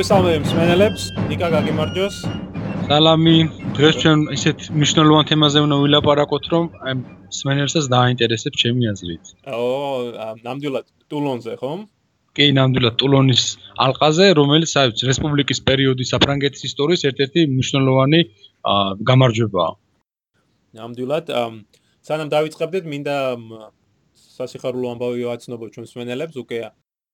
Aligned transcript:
იესალმე 0.00 0.30
მსმენელებს, 0.40 1.02
ნიკა 1.28 1.48
გაგიმარჯოს. 1.52 2.14
სალამი. 2.88 3.36
დღეს 3.76 3.94
ჩვენ 4.00 4.18
ისეთ 4.32 4.58
მნიშვნელოვან 4.72 5.24
თემაზე 5.28 5.58
უნდა 5.66 5.76
ვილაპარაკოთ, 5.82 6.44
რომ 6.52 6.64
აი 6.88 6.94
მსმენელსაც 7.28 7.84
დააინტერესებს 7.94 8.56
ჩემი 8.62 8.88
აზრით. 8.92 9.24
ო, 9.44 9.60
ნამდვილად 10.46 10.86
ტულონზე, 11.12 11.52
ხომ? 11.60 11.80
კი, 12.32 12.44
ნამდვილად 12.56 12.96
ტულონის 12.96 13.44
ალყაზე, 13.76 14.24
რომელიც 14.40 14.72
აი 14.80 14.88
რესპუბლიკის 15.10 15.60
პერიოდის 15.68 16.12
საფრანგეთის 16.16 16.62
ისტორიის 16.70 17.02
ერთ-ერთი 17.12 17.40
მნიშვნელოვანი 17.52 18.20
გამარჯვებაა. 19.04 19.72
ნამდვილად, 20.80 21.24
სანამ 22.08 22.28
დავიწყებდეთ, 22.36 22.84
მინდა 22.88 23.16
სასიხარულო 24.16 24.96
ამბავი 24.96 25.28
ვაცნობო 25.28 25.64
ჩვენ 25.76 25.84
მსმენელებს, 25.84 26.40
უკვე 26.40 26.58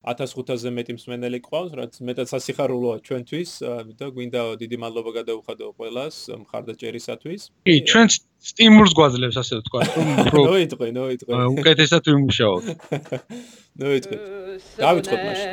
1500-ზე 0.06 0.70
მეტი 0.70 0.94
მსმენელი 0.96 1.40
ყავს, 1.42 1.72
რაც 1.80 1.98
მეტად 2.08 2.30
სასიხარულოა 2.30 2.96
ჩვენთვის 3.06 3.50
და 3.98 4.06
გვინდა 4.14 4.42
დიდი 4.62 4.76
მადლობა 4.82 5.10
გადაუხადო 5.18 5.72
ყველას 5.74 6.16
მხარდაჭერისათვის. 6.46 7.40
კი, 7.66 7.74
ჩვენ 7.90 8.06
სტიმულს 8.46 8.92
გვაძლევს 8.94 9.36
ასე 9.42 9.54
ვთქვა, 9.58 9.80
რომ 9.82 10.08
უფრო 10.22 10.42
ნოიტყვი, 10.46 10.90
ნოიტყვი. 10.94 11.32
უკეთესად 11.58 12.02
ვიმუშაოთ. 12.06 12.64
ნოიტყვი. 13.82 14.16
დავიწყოთ 14.78 15.20
მაშინ. 15.26 15.50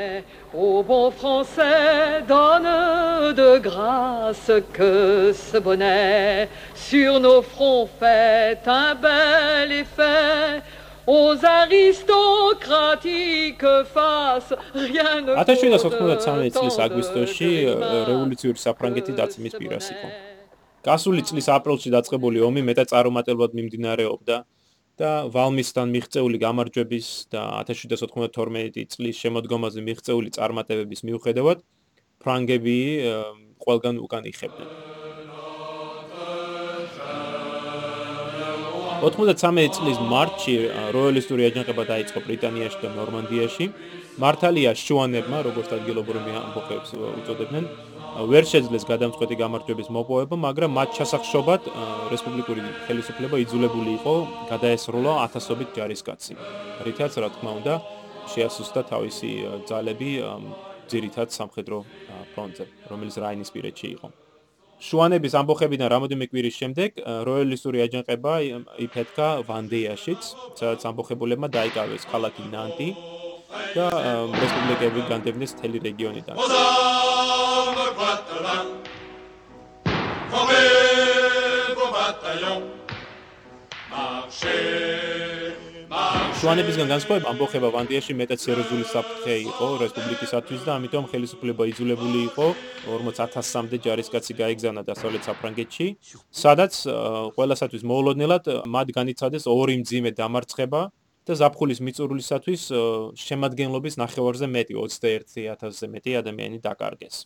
Au 0.54 0.84
bon 0.86 1.10
français 1.10 2.22
donne 2.30 3.34
de 3.34 3.58
grâce 3.58 4.52
que 4.78 5.34
ce 5.34 5.58
bonnet 5.58 6.48
sur 6.76 7.20
nos 7.20 7.42
fronts 7.42 7.90
fait 8.00 8.62
un 8.68 8.94
bel 8.96 9.72
effet. 9.72 10.62
Aux 11.08 11.36
aristocratiques 11.44 13.66
face 13.94 14.54
rien 14.74 15.22
ne 15.22 15.36
1793 15.36 16.52
წლის 16.56 16.78
აგვისტოში 16.86 17.50
რევოლუციური 18.08 18.60
საფრანგეთი 18.64 19.12
დაწმის 19.20 19.54
პირას 19.60 19.88
იყო. 19.92 20.08
გასული 20.88 21.22
წლის 21.28 21.48
აპრილში 21.52 21.90
დაწყებული 21.96 22.40
ომი 22.48 22.62
მეტად 22.70 22.88
წარუმატებლად 22.92 23.52
მიმდინარეობდა 23.58 24.38
და 25.02 25.12
ვალმისთან 25.36 25.88
მიღწეული 25.96 26.38
გამარჯვების 26.46 27.08
და 27.34 27.44
1792 27.68 28.88
წლის 28.88 29.16
შემოდგომაზე 29.24 29.80
მიღწეული 29.84 30.30
წარმატებების 30.38 31.02
მიუხედავად 31.08 31.58
ფრანგები 32.24 32.78
ყველგან 33.60 33.96
უკან 34.00 34.24
იხებდნენ. 34.32 34.93
93 39.04 39.68
წლის 39.76 39.98
მარტში 40.00 40.54
როიალისტური 40.96 41.44
აჯანყება 41.50 41.84
დაიწყო 41.90 42.22
ბრიტანიაში 42.24 42.78
და 42.80 42.90
ნორმანდიაში. 42.96 43.66
მართალია 44.16 44.72
შუანებმა, 44.80 45.44
როგორც 45.44 45.70
ადგილობრივი 45.76 46.32
ამბოხებს 46.40 46.90
უწოდებდნენ, 46.96 47.66
ვერ 48.32 48.44
შეძლეს 48.48 48.88
გადამწყვეტი 48.88 49.36
გამარჯვების 49.44 49.88
მოპოვება, 49.92 50.36
მაგრამ 50.48 50.72
მათ 50.80 50.90
ჩასახშობად 51.04 51.62
რესპუბლიკური 52.16 52.62
ხელისუფლება 52.88 53.36
იძულებული 53.44 53.92
იყო 54.00 54.14
გადაესრულა 54.56 55.14
ათასობით 55.28 55.70
ჯარისკაცი. 55.76 56.34
რითაც 56.88 57.12
რა 57.20 57.30
თქმა 57.36 57.52
უნდა, 57.60 57.74
შეასუსტა 58.32 58.82
თავისი 58.88 59.32
ძალები 59.68 60.12
ძირითად 60.88 61.28
სამხედრო 61.28 61.78
ფრონტზე, 62.32 62.66
რომელიც 62.88 63.16
რაინის 63.20 63.52
პირეთში 63.52 63.88
იყო. 64.00 64.23
შუანების 64.82 65.34
ამბოხებიდან 65.40 65.88
რამოდენიმე 65.94 66.26
კვირის 66.32 66.56
შემდეგ 66.62 66.90
როიალისტური 67.28 67.84
აჯანყება 67.86 68.34
იფეთქა 68.86 69.28
ვანდეაშიც, 69.50 70.22
სადაც 70.60 70.82
ამბოხებულებმა 70.90 71.48
დაიკავეს 71.54 72.08
ქალაქი 72.10 72.44
ნანტი 72.54 72.90
და 73.78 73.88
რესპუბლიკები 74.34 75.02
განდევნეს 75.12 75.52
მთელი 75.58 75.78
რეგიონიდან. 75.88 76.36
შუანებისგან 86.44 86.90
განსხვავება 86.92 87.30
ამბოხება 87.32 87.68
ვანდიაში 87.72 88.14
მეტად 88.20 88.42
სერიოზული 88.44 88.84
საფრთხე 88.92 89.36
იყო 89.48 89.68
რესპუბლიკისათვის 89.80 90.64
და 90.68 90.72
ამიტომ 90.76 91.06
ხელისუფლება 91.08 91.68
იძულებული 91.72 92.24
იყო 92.28 92.48
40000-მდე 92.96 93.78
ჯარისკაცი 93.86 94.34
გაეგზავნა 94.42 94.82
დასავლეთ 94.90 95.30
საფრანგეთში, 95.30 95.88
სადაც 96.36 96.74
ყველასათვის 97.38 97.86
მოულოდნელად 97.88 98.50
მათ 98.76 98.92
განიცადეს 98.98 99.48
ორი 99.48 99.78
მძიმე 99.88 100.12
დამარცხება 100.20 100.82
და 101.24 101.34
ზაფხულის 101.40 101.80
მიწურულისათვის 101.80 102.62
შემადგენლობის 103.24 103.96
ნახევარზე 104.04 104.48
მეტი 104.52 104.74
21000-ზე 104.84 105.88
მეტი 105.96 106.12
ადამიანი 106.28 106.60
დაკარგეს. 106.60 107.24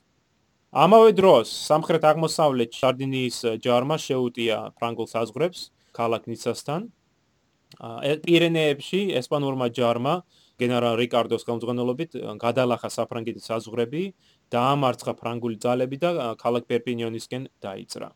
ამავე 0.77 1.17
დროს 1.17 1.47
სამხრეთ 1.65 2.03
აღმოსავლეთ 2.05 2.69
შარდინიის 2.69 3.37
ჯარმა 3.65 3.97
შეუტია 3.97 4.77
ფრანგულ 4.77 5.09
საზღვრებს 5.09 5.59
ქალაქ 5.97 6.29
ნიცასთან 6.29 6.93
პირენეებში 7.77 9.01
ესპანურმა 9.19 9.67
ჯარმა 9.75 10.23
გენერალ 10.57 10.95
რიკარდოს 10.97 11.43
გამზღანელობით 11.45 12.11
გადალახა 12.41 12.89
საფრანგეთის 12.89 13.45
საზღვრები, 13.45 14.03
დაამარცხა 14.49 15.13
ფრანგული 15.19 15.57
ძალები 15.61 15.97
და 16.01 16.11
ქალაქ 16.41 16.65
პერპინიონისკენ 16.65 17.43
დაიწრა. 17.61 18.09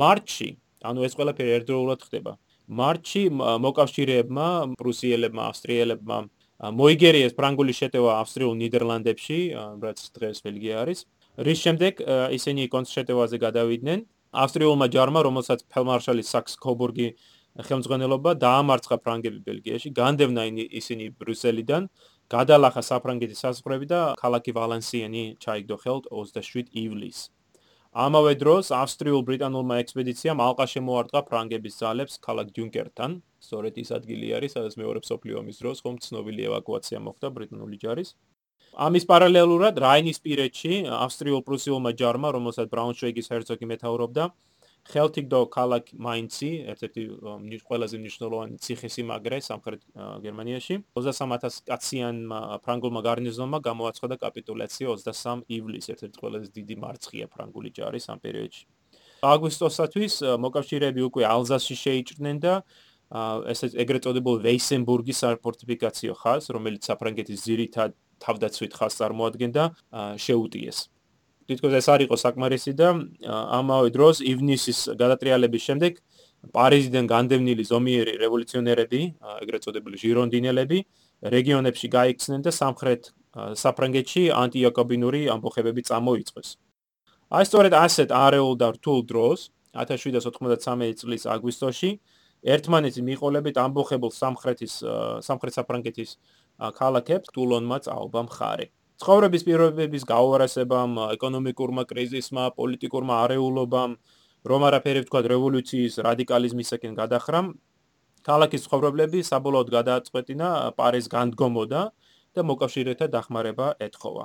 მარტში, 0.00 0.48
ანუ 0.88 1.00
ეს 1.04 1.12
ყველაფერი 1.18 1.50
ერთდროულად 1.58 2.00
ხდება. 2.08 2.32
მარტში 2.68 3.22
მოკავშირეებმა, 3.64 4.48
პრუსიელებმა, 4.80 5.42
ავსტრიელებმა 5.50 6.18
მოიგერიეს 6.58 7.32
ფრანგული 7.38 7.72
შეტევა 7.76 8.12
ავსტრიულ 8.22 8.54
ნიდერლანდებში, 8.62 9.38
რაც 9.84 9.98
დღეს 10.16 10.38
ბელგია 10.42 10.74
არის. 10.82 11.04
რის 11.38 11.58
შემდეგ 11.64 11.92
ისინი 12.34 12.62
კონცშეტევაზე 12.72 13.36
გადავიდნენ. 13.38 13.98
ავსტრიულმა 14.28 14.86
ჯარმა, 14.92 15.20
რომელსაც 15.24 15.64
ფელმარშალი 15.72 16.22
საქს 16.26 16.56
კობურგი 16.60 17.14
ხელმძღვანელობა 17.58 18.34
დაამარცხა 18.38 18.96
ფრანგები 19.02 19.40
ბელგიაში, 19.48 19.90
განდევნა 19.90 20.44
ისინი 20.78 21.10
ბრიუსელიდან, 21.18 21.88
გადალახა 22.30 22.82
საფრანგეთის 22.86 23.42
საზღვრები 23.44 23.86
და 23.90 24.00
ქალაქი 24.20 24.54
ვალენსიენი 24.54 25.24
ჩაიგდო 25.42 25.76
ხელთ 25.82 26.04
27 26.12 26.70
ივლისს. 26.84 27.34
ამავე 27.98 28.32
დროს 28.38 28.68
ავსტრიულ 28.78 29.22
ბრიტანულმა 29.26 29.80
ექსპედიციამ 29.82 30.42
ალყა 30.44 30.66
შემოარტყა 30.70 31.20
ფრანგების 31.28 31.78
ძალებს 31.82 32.14
ქალაქ 32.26 32.52
დიუნკერთან. 32.54 33.10
სწორედ 33.42 33.74
ის 33.82 33.88
ადგილი 33.96 34.28
არის, 34.38 34.54
სადაც 34.54 34.74
მეორე 34.76 34.98
მსოფლიო 35.02 35.34
ომის 35.40 35.56
დროს 35.62 35.78
ხომ 35.82 35.96
ცნობილი 36.04 36.42
ევაკუაცია 36.52 36.98
მოხდა 37.00 37.28
ბრიტანული 37.32 37.76
ჯარის. 37.82 38.14
ამის 38.78 39.04
პარალელურად 39.10 39.74
რაინის 39.82 40.18
პირეთში 40.22 40.72
ავსტრიულ-პრუსიულმა 40.86 41.90
ჯარმა, 41.98 42.28
რომელსაც 42.36 42.66
ბრაუნშვეიგის 42.70 43.30
ჰერცოგი 43.32 43.66
მეთაურობდა, 43.72 44.24
ხელთიგდო 44.88 45.40
ქალაქ 45.52 45.92
მაინცი, 46.00 46.50
ერთ-ერთი 46.72 47.02
ყველაზე 47.68 47.96
მნიშვნელოვანი 48.00 48.56
ციხესიმაგრე 48.64 49.38
სამხრეთ 49.44 49.82
გერმანიაში. 50.24 50.74
23000 50.96 51.60
კაციანმა 51.68 52.40
ფრანგულმა 52.64 53.00
გარნიზონმა 53.08 53.58
გამოაცხადა 53.68 54.16
კაპიტულაცია 54.24 54.86
23 54.88 55.44
ივლისს, 55.58 55.92
ერთ-ერთი 55.92 56.16
ყველაზე 56.22 56.48
დიდი 56.58 56.74
მარცხია 56.84 57.26
ფრანგული 57.28 57.70
ჯარის 57.76 58.08
ამ 58.08 58.18
პერიოდში. 58.24 58.64
აგვისტოსათვის 59.18 60.14
მოკავშირეები 60.40 61.00
უკვე 61.10 61.22
ალზასში 61.26 61.76
შეიჭრნენ 61.84 62.36
და 62.38 62.54
ეს 63.52 63.60
ეგრეთ 63.72 64.02
წოდებული 64.04 64.44
ვეისენბურგის 64.44 65.20
საფორტიფიკაციო 65.24 66.12
ხაზს, 66.22 66.52
რომელიც 66.54 66.82
საფრანგეთის 66.88 67.40
ძირითად 67.48 67.90
თავდაცვით 68.24 68.72
ხაზს 68.78 68.98
წარმოადგენდა, 69.00 69.64
შეუტიეს. 70.24 70.78
თითქოს 71.48 71.74
ეს 71.80 71.86
არ 71.88 72.04
იყო 72.04 72.16
საკმარისი 72.20 72.72
და 72.76 72.88
ამავე 73.58 73.88
დროს 73.96 74.20
ივნისის 74.20 74.92
გადატრიალების 75.00 75.62
შემდეგ 75.68 75.92
პარიზიდან 76.54 77.04
განდევნილი 77.08 77.64
ზომიერი 77.66 78.14
რევოლუციონერები, 78.20 79.00
ეგრეთ 79.42 79.62
წოდებული 79.64 79.96
ჟირონდინელები, 80.02 80.78
რეგიონებში 81.34 81.86
გაიქცნენ 81.96 82.40
და 82.46 82.52
სამხრეთ 82.54 83.02
საფრანგეთში 83.58 84.22
ანტიაკობინური 84.42 85.20
ამბოხებები 85.34 85.82
წამოიწყეს. 85.88 86.48
აი 87.28 87.44
სწორედ 87.48 87.72
ასეთ 87.74 88.08
არეულ 88.12 88.54
და 88.60 88.68
რთულ 88.76 89.00
დროს 89.10 89.40
1793 89.76 90.94
წლის 91.00 91.22
აგვისტოში 91.28 91.90
ერთმანეთი 92.54 93.02
მიყოლებით 93.08 93.56
ამბოხებულ 93.58 94.12
სამხრეთის 94.14 94.74
სამხრეთ 95.26 95.54
საფრანგეთის 95.58 96.10
ქალაქებს 96.78 97.28
ტულონმა 97.34 97.78
წაობა 97.84 98.20
მხარე. 98.28 98.66
ცხოვრების 98.98 99.44
პირობების 99.46 100.04
გაუარესებამ, 100.10 100.96
ეკონომიკურმა 101.14 101.84
კრიზისმა, 101.86 102.44
პოლიტიკურმა 102.58 103.18
არეულობამ, 103.24 103.92
რომ 104.50 104.64
არაფერი 104.68 105.02
ვთქვა 105.04 105.20
რევოლუციის 105.32 105.98
რადიკალიზმისაკენ 106.06 106.96
გადახრამ, 106.98 107.52
ქალაქის 108.26 108.64
ცხოვრებლები 108.66 109.22
საბოლოოდ 109.22 109.68
გადააწყვეტინა 109.76 110.48
პარიზ 110.78 111.06
განდგომოდა 111.14 111.82
და 112.34 112.44
მოკავშირეთა 112.50 113.06
დახმარება 113.14 113.68
ეთხოვა. 113.86 114.24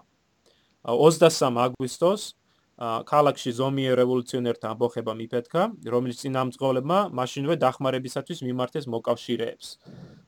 23 0.89 1.61
აგვისტოს 1.65 2.21
ქალაქში 2.81 3.51
ზომიერ 3.53 3.95
რევოლუციონერთა 4.01 4.67
ამბოხება 4.73 5.13
მიფეთქა, 5.13 5.61
რომელიც 5.93 6.17
წინამძღოლებმა 6.25 6.99
მაშინვე 7.13 7.55
დახმარებისათვის 7.61 8.39
მიმართეს 8.47 8.89
მოკავშირეებს. 8.89 9.67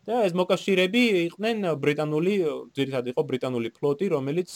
და 0.05 0.21
ეს 0.29 0.33
მოკავშირეები 0.37 1.01
იყვნენ 1.33 1.57
ბრიტანული, 1.81 2.33
ძირითადად 2.77 3.07
იყო 3.09 3.21
ბრიტანული 3.25 3.69
ფლოტი, 3.73 4.05
რომელიც 4.13 4.49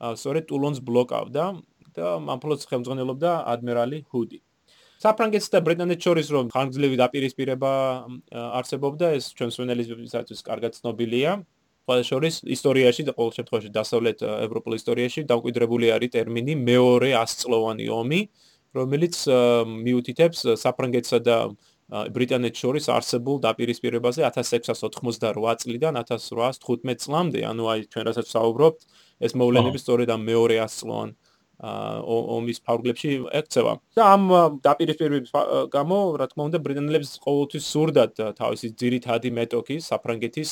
სწორედ 0.00 0.44
ტულონს 0.48 0.80
ბლოკავდა 0.80 1.44
და 1.92 2.04
ამ 2.16 2.38
ფლოტს 2.40 2.64
ხელმძღვანელობდა 2.72 3.30
ადმირალი 3.52 3.98
ჰუდი. 4.08 4.40
საფრანგეთს 5.04 5.48
და 5.52 5.58
ბრიტანეთს 5.60 6.04
შორის 6.08 6.28
რომ 6.32 6.46
ხანგრძლივი 6.54 6.96
დაპირისპირება 7.04 7.72
არსებობდა, 8.32 9.06
ეს 9.20 9.24
ჩვენს 9.36 9.54
ვენელისათვის 9.60 10.40
კარგად 10.48 10.72
ცნობილია. 10.80 11.44
ყველა 11.84 12.04
შორის 12.08 12.34
ისტორიაში 12.56 13.02
და 13.04 13.12
ყოველ 13.16 13.32
შემთხვევაში 13.38 13.70
დასავლეთ 13.74 14.18
ევროპულ 14.24 14.72
ისტორიაში 14.80 15.24
დამკვიდრებული 15.28 15.92
არის 15.96 16.12
ტერმინი 16.16 16.54
მეორე 16.64 17.10
ასწლოვანი 17.20 17.86
ომი, 17.92 18.20
რომელიც 18.74 19.14
მიუთითებს 19.84 20.38
საფრანგეთსა 20.64 21.18
და 21.28 21.36
ბრიტანეთს 22.16 22.58
შორის 22.64 22.88
არსებულ 22.88 23.36
დაპირისპირებაზე 23.44 24.24
1688 24.24 25.60
წლიდან 25.62 26.00
1815 26.00 27.04
წლამდე, 27.04 27.40
ანუ 27.44 27.64
აი 27.68 27.80
ჩვენ 27.92 28.04
რასაც 28.08 28.26
საუბრობთ, 28.32 28.80
ეს 29.20 29.32
მოვლენები 29.36 29.78
სწორედ 29.78 30.08
ამ 30.16 30.22
მეორე 30.24 30.56
ასწლოვან 30.64 31.12
ომის 31.62 32.58
ფარგლებში 32.66 33.10
ექცევა. 33.30 33.72
და 33.94 34.02
ამ 34.14 34.22
დაპირისპირების 34.64 35.30
გამო, 35.70 35.98
რა 36.18 36.26
თქმა 36.30 36.42
უნდა, 36.50 36.58
ბრიტანელებს 36.66 37.10
ყოველთვის 37.24 37.64
სურდათ 37.72 38.12
თავისი 38.40 38.66
ძირითადი 38.74 39.30
მეტოქი 39.38 39.76
საფრანგეთის 39.78 40.50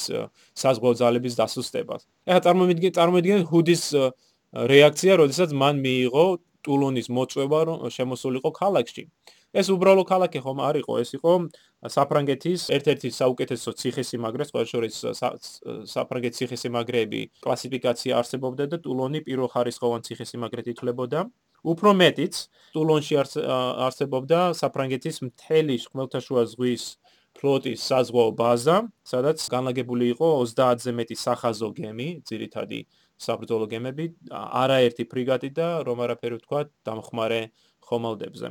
საზღვაო 0.55 0.95
ძალების 1.03 1.35
დასუსტებას. 1.41 2.03
ეხლა 2.27 2.41
წარმოვიდგინეთ, 2.47 2.95
წარმოვიდგინეთ 2.99 3.45
ჰუდის 3.51 3.83
რეაქცია, 4.53 5.13
როდესაც 5.23 5.51
მან 5.53 5.75
მიიღო 5.83 6.27
ტულონის 6.63 7.09
მოწვევა, 7.11 7.61
რომ 7.67 7.77
შემოსულიყო 7.91 8.51
ქალაქში. 8.55 9.03
ეს 9.53 9.69
უბრალო 9.69 10.05
ქალაქი 10.09 10.41
ხომ 10.45 10.59
არ 10.65 10.77
იყო, 10.81 10.95
ეს 11.03 11.11
იყო 11.19 11.33
საფრანგეთის 11.93 12.61
ერთ-ერთი 12.77 13.09
საუკეთესო 13.13 13.71
ციხესიმაგრე, 13.81 14.45
სხვა 14.49 14.63
შორის 14.73 14.97
საფრანგეთის 15.93 16.39
ციხესიმაგრეები 16.41 17.21
კლასიფიკაცია 17.45 18.13
არსებობდა 18.21 18.65
და 18.73 18.77
ტულონი 18.87 19.21
პირველხარისხოვან 19.29 20.01
ციხესიმაგრედ 20.09 20.67
ითვლებოდა. 20.73 21.21
უფრო 21.63 21.91
მეტიც, 21.95 22.35
ტულონში 22.75 23.15
არსებობდა 23.23 24.39
საფრანგეთის 24.59 25.17
მთელი 25.27 25.77
ხმელთაშუა 25.85 26.43
ზღვის 26.53 26.85
ფლოტის 27.39 27.85
საზღვაო 27.89 28.33
ბაზა, 28.41 28.77
სადაც 29.07 29.39
განლაგებული 29.55 30.11
იყო 30.15 30.29
30-ზე 30.43 30.93
მეტი 30.99 31.17
სახაზო 31.23 31.69
გემი, 31.79 32.09
ძირითადი 32.29 32.81
საბრძოლო 33.23 33.67
გემები, 33.73 34.05
არაერთი 34.35 35.05
ფრიგატი 35.13 35.51
და 35.55 35.69
რომ 35.87 36.03
არაფერი 36.05 36.43
ვთქვა, 36.43 36.61
დამხმარე 36.89 37.41
ხომალდებზე. 37.89 38.49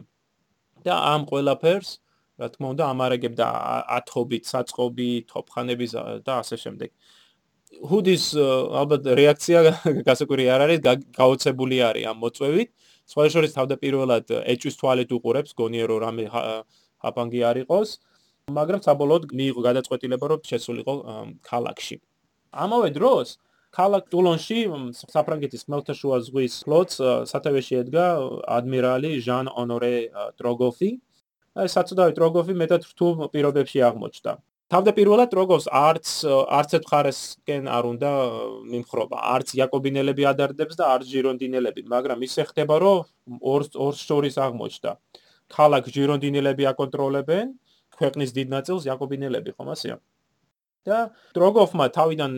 და 0.86 0.94
ამ 1.14 1.22
ყველაფერს, 1.30 1.90
რა 2.42 2.48
თქმა 2.54 2.68
უნდა, 2.74 2.84
ამარაგებდა 2.92 3.48
ათობით 3.98 4.44
საწყობი, 4.50 5.12
თოფხანები 5.32 5.88
და 6.26 6.34
ასე 6.42 6.58
შემდეგ. 6.58 6.90
ჰუდის 7.72 8.24
ალბათ 8.82 9.02
რეაქცია 9.16 9.60
გასაკვირი 10.08 10.46
არ 10.54 10.62
არის, 10.66 10.80
გაოცებული 11.16 11.78
არის 11.90 12.04
ამ 12.12 12.18
მოწვევით. 12.22 12.70
სხვა 13.12 13.24
შორის 13.34 13.52
თავდაპირველად 13.58 14.26
ეჭვის 14.54 14.76
თვალეთ 14.80 15.10
უყურებს, 15.18 15.52
გონია 15.56 15.86
რომ 15.88 16.00
რამე 16.06 16.26
აპანგი 17.02 17.40
არ 17.50 17.58
იყოს, 17.64 17.90
მაგრამ 18.52 18.82
საბოლოოდ 18.88 19.24
მიიღო 19.32 19.62
გადაწყვეტილება, 19.68 20.26
რომ 20.32 20.40
შესულიყო 20.52 20.94
ქალაქში. 21.48 21.96
ამავე 22.52 22.90
დროს 22.92 23.38
ქალაქ 23.72 24.08
ტულონში 24.12 24.60
საფრანგეთის 25.00 25.66
ხმელთაშუა 25.68 26.18
ზღვის 26.28 26.56
ფლოტს 26.68 26.98
სათავეში 27.32 27.78
ედგა 27.82 28.08
ადმირალი 28.60 29.12
ჟან 29.24 29.48
ონორე 29.48 29.96
ტროგოფი. 30.40 30.90
აი 31.56 31.68
საწოდავი 31.72 32.16
ტროგოფი 32.20 32.56
მეტად 32.64 32.88
რთულ 32.92 33.32
პირობებში 33.32 33.80
აღმოჩნდა. 33.88 34.34
თავდაპირველად 34.72 35.32
ტროგოს 35.32 35.66
არც 35.68 36.08
არც 36.58 36.70
ერთ 36.78 36.86
ხარესკენ 36.92 37.64
არ 37.68 37.84
უნდა 37.92 38.12
მიმხრობა, 38.72 39.18
არც 39.36 39.48
იაკობინელები 39.60 40.24
ადარდებს 40.32 40.80
და 40.80 40.86
არც 40.96 41.08
ჟირონდინელები, 41.12 41.82
მაგრამ 41.92 42.24
ისე 42.28 42.48
ხდება, 42.52 42.76
რომ 42.80 43.04
ორ 43.40 43.68
ორ 43.76 43.94
შორის 44.00 44.36
აღმოჩნდა. 44.40 44.92
ქალაქ 45.52 45.84
ჟირონდინელები 45.96 46.64
აკონტროლებენ, 46.72 47.48
ქვეყნის 48.00 48.32
დიდ 48.32 48.48
ნაწილს 48.56 48.88
იაკობინელები, 48.88 49.52
ხომ 49.60 49.76
ასეა? 49.76 50.00
და 50.88 51.00
დროგოფმა 51.38 51.86
თავიდან 51.94 52.32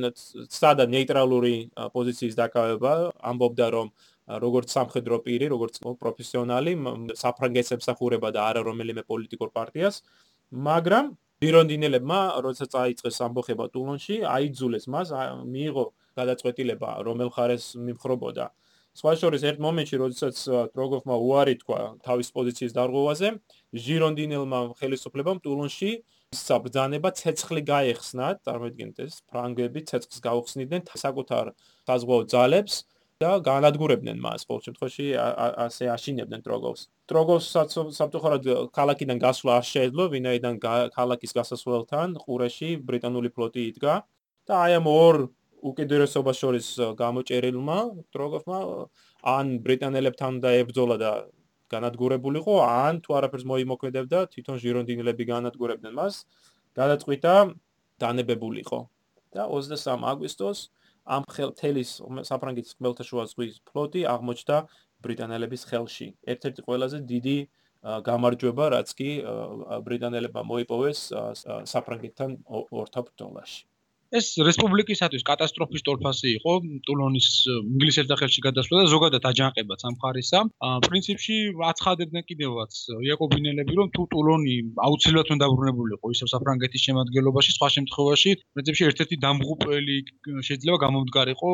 სადა 0.51 0.85
ნეიტრალური 0.91 1.55
პოზიციის 1.95 2.35
დაკავება 2.39 2.93
ამბობდა 3.31 3.67
რომ 3.75 3.87
როგორც 4.43 4.67
სამხედრო 4.71 5.19
პირი, 5.23 5.47
როგორც 5.51 5.79
პროფესიონალი, 5.83 6.73
საფრანგეთს 7.19 7.75
ემსახურება 7.77 8.31
და 8.35 8.47
არა 8.51 8.61
რომელიმე 8.67 9.03
პოლიტიკურ 9.07 9.51
პარტიას, 9.51 10.03
მაგრამ 10.51 11.11
ბირონდინელებმა, 11.43 12.19
როდესაც 12.45 12.71
აიწყეს 12.83 13.17
ამბოხება 13.27 13.67
ტულონში, 13.73 14.23
აიძულეს 14.23 14.85
მას, 14.87 15.11
მიიღო 15.43 15.85
გადაწყვეტილება, 16.19 16.89
რომელ 17.03 17.29
ხარეს 17.35 17.65
მიმხრობოდა. 17.75 18.45
სხვა 18.93 19.11
შორის 19.17 19.43
ერთ 19.49 19.59
მომენტში, 19.65 19.95
როდესაც 19.97 20.35
დროგოფმა 20.77 21.15
უარი 21.27 21.55
თქვა 21.65 21.79
თავის 22.05 22.29
პოზიციის 22.37 22.75
დარღვევაზე, 22.77 23.27
ჟირონდინელმა 23.73 24.59
ხელისუფლებამ 24.79 25.41
ტულონში 25.43 25.91
საბრძანება 26.39 27.09
ცეცხლი 27.19 27.61
გაეხსნათ, 27.69 28.41
წარმოიდგინეთ 28.47 28.97
ეს 29.05 29.21
ფრანგები 29.29 29.81
ცეცხლს 29.89 30.19
გაუხსნიდნენ 30.27 30.81
საკუთარ 31.03 31.53
საზღვაო 31.89 32.23
ძალებს 32.33 32.75
და 33.23 33.31
განადგურებდნენ 33.45 34.17
მას 34.23 34.45
ყოველ 34.49 34.61
შემთხვევაში 34.67 35.05
ასე 35.65 35.85
აშინებდნენ 35.95 36.41
ტროგოვს. 36.47 36.81
ტროგოვსაც 37.11 37.69
საფრთხოდ 37.99 38.43
ქალაქიდან 38.77 39.17
გასვლა 39.25 39.51
არ 39.59 39.65
შეეძლო, 39.73 40.03
ვინაიდან 40.15 40.55
ქალაქის 40.97 41.31
გასასვლელთან 41.37 42.17
ყურეში 42.23 42.69
ბრიტანული 42.89 43.29
ფლოტი 43.35 43.61
იდგა 43.71 43.93
და 44.49 44.53
აი 44.65 44.71
ამ 44.79 44.87
ორ 44.91 45.15
უკიდურესობას 45.63 46.37
შორის 46.43 46.67
გამოჭერილმა 46.99 47.77
ტროგოვმა 48.11 48.59
ან 49.23 49.45
ბრიტანელებთან 49.63 50.41
და 50.43 50.49
ებრძოლა 50.63 50.97
და 50.99 51.11
განადგურებულიყო, 51.73 52.55
ან 52.63 53.01
თუ 53.03 53.09
არაფერს 53.19 53.45
მოიმოქმედებდა, 53.51 54.19
თვითონ 54.33 54.55
ჟირონდინელები 54.63 55.23
განადგურებდნენ 55.33 55.93
მას, 55.99 56.15
გადაწყვიტა 56.79 57.33
დანებებულიყო. 58.01 58.79
და 59.33 59.49
23 59.49 60.05
აგვისტოს 60.11 60.59
ამ 61.03 61.25
ხელთელის 61.35 61.91
საფრანგეთის 62.29 62.77
ხმელთაშუა 62.77 63.23
ზღვის 63.33 63.59
ფლოტი 63.67 64.01
აღმოჩნდა 64.13 64.57
ბრიტანელების 65.03 65.61
ხელში. 65.69 66.07
ერთ-ერთი 66.33 66.61
ყველაზე 66.67 66.97
დიდი 67.11 67.37
გამარჯვება, 67.83 68.65
რაც 68.77 68.89
კი 68.99 69.09
ბრიტანელებმა 69.87 70.41
მოიპოვეს 70.51 70.99
საფრანგეთთან 71.73 72.29
ორთაბრძოლაში. 72.79 73.61
ეს 74.13 74.27
რესპუბლიკისათვის 74.45 75.23
კატასტროფის 75.25 75.83
თოლფასი 75.87 76.27
იყო 76.37 76.53
ტულონის 76.87 77.27
ინგლისელთა 77.49 78.17
ხელში 78.21 78.43
გადასვლა 78.45 78.83
და 78.83 78.91
ზოგადად 78.93 79.23
აჯანყებაც 79.29 79.85
ამ 79.89 79.95
ხარისა. 80.03 80.39
პრინციპში 80.87 81.37
აცხადებდნენ 81.71 82.23
კიდევაც 82.29 82.73
იაკობინელები, 83.09 83.73
რომ 83.79 83.87
თუ 83.95 84.03
ტულონი 84.13 84.55
აუცილებლად 84.87 85.33
უნდა 85.33 85.43
დაბრუნებულიყო 85.45 86.13
ისევ 86.13 86.27
საფრანგეთის 86.33 86.85
შემადგენლობაში, 86.87 87.51
სხვა 87.57 87.67
შემთხვევაში 87.75 88.31
პრინციპში 88.53 88.83
ერთ-ერთი 88.89 89.15
დამღუპელი 89.25 89.97
შეიძლება 90.47 90.77
გამომდგარიყო 90.85 91.51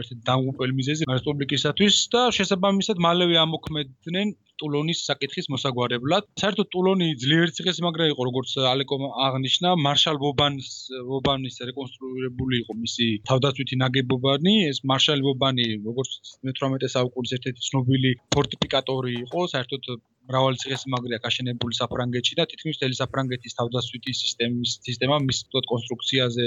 ერთ-ერთი 0.00 0.22
დამღუპელი 0.30 0.72
მიზეზი 0.80 1.10
რესპუბლიკისათვის 1.10 1.94
და 2.16 2.22
შესაბამისად 2.38 2.96
მალევე 3.06 3.36
ამოქმედდნენ 3.44 4.34
ტულონის 4.60 5.02
საკითხის 5.08 5.48
მოსაგვარებლად. 5.54 6.28
საერთოდ 6.42 6.68
ტულონი 6.74 7.08
ძლიერი 7.22 7.54
ციხესიმაგრე 7.56 8.10
იყო, 8.12 8.26
როგორც 8.28 8.50
ალეკო 8.72 8.98
აღნიშნა, 9.26 9.74
მარშალ 9.86 10.20
ბობანის 10.24 10.70
ბობანის 11.10 11.56
რეკონსტრუირებული 11.70 12.62
იყო 12.62 12.78
მისი 12.84 13.06
თავდაცვითი 13.30 13.80
ნაგებობანი. 13.84 14.54
ეს 14.70 14.82
მარშალ 14.92 15.24
ბობანი, 15.26 15.66
როგორც 15.88 16.10
18 16.52 16.94
საუკუნის 16.96 17.36
ერთ-ერთი 17.38 17.68
ცნობილი 17.70 18.10
ფორტიფიკატორი 18.36 19.12
იყო, 19.24 19.46
საერთოდ 19.54 19.92
მრავალი 20.30 20.60
ციხესიმაგრეა 20.62 21.20
გაშენებული 21.26 21.78
საფრანგეთში 21.80 22.38
და 22.40 22.46
თითქმის 22.50 22.78
მთელი 22.78 22.98
საფრანგეთის 23.00 23.56
თავდაცვითი 23.60 24.12
სისტემის 24.20 24.74
სისტემა 24.88 25.16
მის 25.26 25.38
თვით 25.50 25.66
კონსტრუქციაზე 25.72 26.46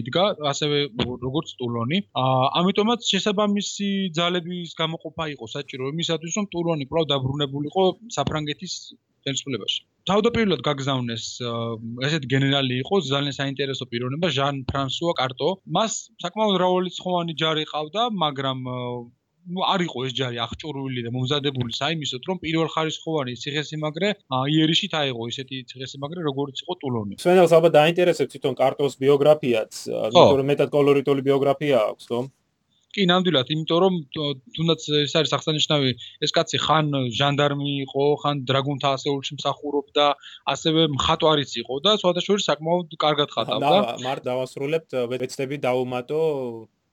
იდგა, 0.00 0.24
ასევე 0.52 0.78
როგორც 1.26 1.54
ტულონი. 1.60 2.02
ამიტომაც 2.62 3.12
შესაბამისი 3.12 3.90
ძალების 4.18 4.74
გამოყოფა 4.82 5.30
იყო 5.36 5.46
საჭირო 5.54 5.92
იმისათვის, 5.94 6.40
რომ 6.40 6.50
ტულონი 6.56 6.90
კვლავ 6.90 7.06
დაბრუნებულიყო 7.14 7.84
საფრანგეთის 8.18 8.74
ხელისუფლებაში. 9.24 9.80
თავდაპირველად 10.08 10.62
გაგზავნეს 10.64 11.24
ესეთ 12.08 12.24
გენერალი 12.32 12.80
იყო 12.82 13.00
ძალიან 13.08 13.36
საინტერესო 13.36 13.84
პიროვნება 13.92 14.28
ჟან 14.36 14.64
ფრანსუა 14.70 15.12
კარტო. 15.20 15.48
მას 15.76 15.92
საკმაოდ 16.24 16.56
მრავალრიცხოვანი 16.56 17.36
ჯარი 17.42 17.64
ყავდა, 17.72 18.02
მაგრამ 18.24 18.58
ну 19.46 19.64
არ 19.64 19.84
იყო 19.86 20.04
ეს 20.06 20.12
ჯარი 20.18 20.40
აღჭურვილი 20.44 21.04
და 21.06 21.10
მომზადებული 21.14 21.72
საიმისოდ 21.76 22.28
რომ 22.30 22.40
პირველ 22.44 22.68
ხარისხოვანი 22.74 23.36
ციხესიმაგრე 23.42 24.10
იერიშით 24.56 24.96
აიღო 25.00 25.28
ისეთი 25.32 25.62
ციხესიმაგრე 25.70 26.26
როგორც 26.28 26.64
იყო 26.64 26.74
ტულონი. 26.82 27.14
სვენელს 27.22 27.54
ალბათ 27.56 27.72
დაინტერესებს 27.78 28.34
თვითონ 28.34 28.54
კარტოს 28.60 29.00
ბიოგრაფიაც, 29.00 29.72
რომ 30.12 30.46
მეტად 30.52 30.68
კოლორიტული 30.76 31.26
ბიოგრაფია 31.30 31.78
აქვს, 31.94 32.06
ხო? 32.12 32.20
კი, 32.90 33.04
ნამდვილად, 33.06 33.50
იმიტომ 33.54 33.78
რომ 33.84 33.94
თუნდაც 34.56 34.86
ეს 34.98 35.12
არის 35.20 35.34
აღსანიშნავი, 35.36 35.90
ეს 36.26 36.34
კაცი 36.34 36.58
ხან 36.64 36.90
ჟანდარმი 37.18 37.74
იყო, 37.86 38.06
ხან 38.22 38.42
დრაგუნთა 38.50 38.90
ასეულში 38.98 39.38
მსახურობდა, 39.38 40.06
ასევე 40.54 40.88
მხატვარიც 40.96 41.54
იყო 41.62 41.78
და 41.86 41.94
სხვადასხვა 42.02 42.38
საკმაოდ 42.50 42.98
კარგად 43.06 43.30
ხატავდა. 43.36 43.70
და 43.70 43.94
მართ 44.06 44.26
დავასრულებთ 44.26 44.90
ვეცდები 45.14 45.62
დაუმატო 45.62 46.20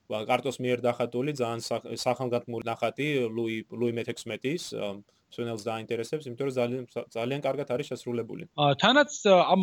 კარტოს 0.08 0.58
მიერ 0.64 0.82
დახატული 0.88 1.36
ძალიან 1.40 1.62
სახანგრძლივი 2.04 2.64
ნახატი 2.70 3.06
ლუი 3.38 3.56
ლუი 3.80 3.92
მე-16-ის 4.00 4.72
სუნელს 5.36 5.64
დაინტერესებს, 5.68 6.26
იმიტომ 6.28 6.46
რომ 6.48 6.54
ძალიან 6.58 6.84
ძალიან 7.14 7.40
კარგად 7.46 7.72
არის 7.74 7.90
შესრულებული. 7.92 8.44
თანაც 8.82 9.10
ამ 9.28 9.62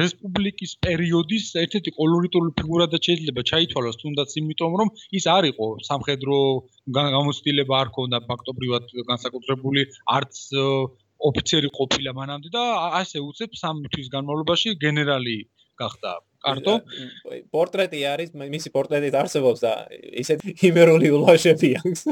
რესპუბლიკის 0.00 0.72
პერიოდის 0.84 1.46
ერთ-ერთი 1.64 1.92
კოლორიტული 1.98 2.50
ფიგურა 2.60 2.86
და 2.92 2.98
შეიძლება 3.06 3.44
ჩაითვალოს 3.50 4.00
თუნდაც 4.02 4.30
იმიტომ 4.40 4.72
რომ 4.80 4.88
ის 5.20 5.24
არ 5.36 5.44
იყო 5.52 5.68
სამხედრო 5.88 6.38
გამოცდილება 6.96 7.74
არ 7.82 7.92
ქონდა 7.96 8.18
ფაქტობრივად 8.30 8.84
განსაკუთრებული 9.12 9.84
არც 10.16 10.34
ოფიცერი 11.28 11.68
ყოფილა 11.78 12.12
მანამდე 12.20 12.48
და 12.56 12.64
ასე 13.00 13.18
უცებ 13.28 13.56
სამ 13.62 13.80
თვის 13.92 14.08
განმავლობაში 14.16 14.76
გენერალი 14.84 15.38
გახდა. 15.78 16.18
კარტო? 16.38 16.74
პორტრეტი 17.50 18.00
არის 18.12 18.30
მისი 18.38 18.70
პორტრეტი 18.74 19.10
არსებობს 19.20 19.62
და 19.64 19.72
ისეთი 20.22 20.54
იმერული 20.70 21.10
ულაშები 21.16 21.70
აქვს. 21.80 22.02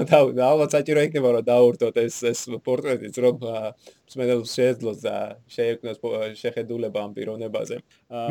და 0.08 0.20
ალბათ 0.48 0.76
საჭირო 0.76 1.04
იქნება 1.08 1.32
რომ 1.36 1.44
დაურთოთ 1.48 2.00
ეს 2.04 2.16
ეს 2.32 2.40
პორტრეტიც 2.64 3.20
რომ 3.24 3.44
მსმენელს 3.44 4.54
შეეძლოს 4.56 5.02
და 5.04 5.16
შეეკნოს 5.56 6.00
შეხედულება 6.40 7.04
ამ 7.04 7.12
პიროვნებაზე. 7.18 7.76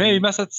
მე 0.01 0.07
იმასაც 0.17 0.51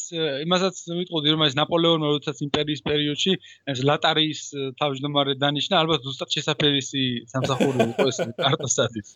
იმასაც 0.46 0.74
ვიტყოდი 1.00 1.34
რომ 1.34 1.42
ეს 1.50 1.58
ნაპოლეონმა 1.58 2.14
როდესაც 2.14 2.44
იმპერიის 2.46 2.84
პერიოდში 2.86 3.32
ეს 3.74 3.82
ლატარიის 3.90 4.40
თავმჯდომარე 4.78 5.34
დანიშნა 5.42 5.82
ალბათ 5.82 6.06
ზუსტად 6.06 6.30
შესაძერისი 6.38 7.04
სამსახური 7.34 7.90
იყო 7.90 8.08
ეს 8.14 8.22
კარტოსათვის 8.38 9.08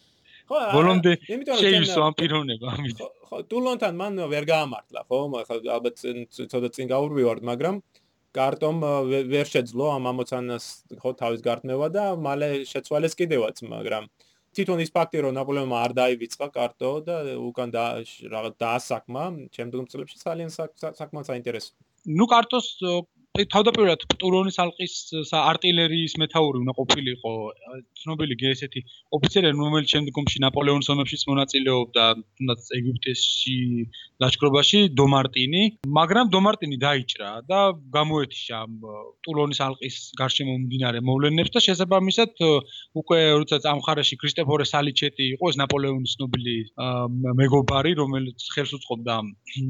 ხო 0.48 0.60
ბოლომდე 0.76 1.12
შეივსო 1.24 2.00
ამ 2.04 2.14
პიროვნება 2.20 2.72
ამით. 2.76 2.98
ხო 3.28 3.38
ტულონთან 3.50 3.94
მან 4.00 4.22
ვერ 4.32 4.44
გაამართლა 4.50 5.00
ხო 5.08 5.18
ალბათ 5.76 5.96
ცოტა 6.52 6.68
წინ 6.76 6.90
გაურვივართ 6.92 7.40
მაგრამ 7.50 7.80
კარტომ 8.34 8.78
ვერ 9.32 9.46
შეძლო 9.54 9.88
ამ 9.94 10.10
ამოცანას 10.10 10.64
ხო 11.00 11.10
თავის 11.22 11.40
გარტნევა 11.48 11.88
და 11.96 12.04
მალე 12.28 12.48
შეცვალეს 12.70 13.14
კიდევაც 13.20 13.62
მაგრამ 13.72 14.08
თვითონ 14.54 14.82
ის 14.84 14.90
ფაქტი 14.94 15.22
რომ 15.24 15.34
ნაპოლეონმა 15.38 15.78
არ 15.86 15.92
დაივიწყა 15.98 16.48
კარტო 16.54 16.90
და 17.06 17.16
უკან 17.42 17.74
და 17.74 17.84
რაღაც 18.34 18.54
დაასაკმა 18.64 19.24
შემდგომ 19.56 19.86
წლებში 19.90 20.16
ძალიან 20.22 20.50
საკმაოდ 20.54 21.26
საინტერესო. 21.30 21.70
ნუ 22.18 22.24
კარტოს 22.30 22.68
თავდაპირველად 23.34 24.02
ტურონის 24.22 24.56
ალყის 24.62 24.92
არტილერიის 25.34 26.12
მეთაური 26.22 26.60
უნდა 26.60 26.74
ყოფილიყო 26.76 27.32
ცნობილი 27.98 28.36
გესეთი 28.42 28.82
ოფიცერი 29.18 29.50
რომელიც 29.58 29.94
შემდგომში 29.94 30.42
ნაპოლეონის 30.44 30.90
ომებშიც 30.94 31.24
მონაწილეობდა 31.30 32.04
თუნდაც 32.20 32.70
ეგვიპტეში 32.78 33.56
ლაშქრობაში 34.22 34.84
დომარტინი. 35.02 35.64
მაგრამ 35.98 36.30
დომარტინი 36.36 36.80
დაიჭრა 36.86 37.30
და 37.50 37.60
გამოეთიშა 37.98 38.58
ტურონის 39.26 39.64
ალყის 39.66 39.96
გარშემო 40.22 40.54
მიმდინარე 40.54 41.02
მოვლენებს 41.10 41.54
და 41.58 41.66
შესაბამისად 41.66 42.38
უკვე 43.02 43.18
როდესაც 43.34 43.66
ამ 43.66 43.82
ხარაში 43.82 44.14
კრისტოფორე 44.22 44.64
სალიჩეტი 44.70 45.24
იყო 45.34 45.50
ეს 45.50 45.56
ნაპოლეონის 45.58 46.14
ცნობილი 46.14 46.58
მეგობარი 47.42 47.98
რომელიც 47.98 48.52
ხელს 48.54 48.78
უწყობდა 48.78 49.22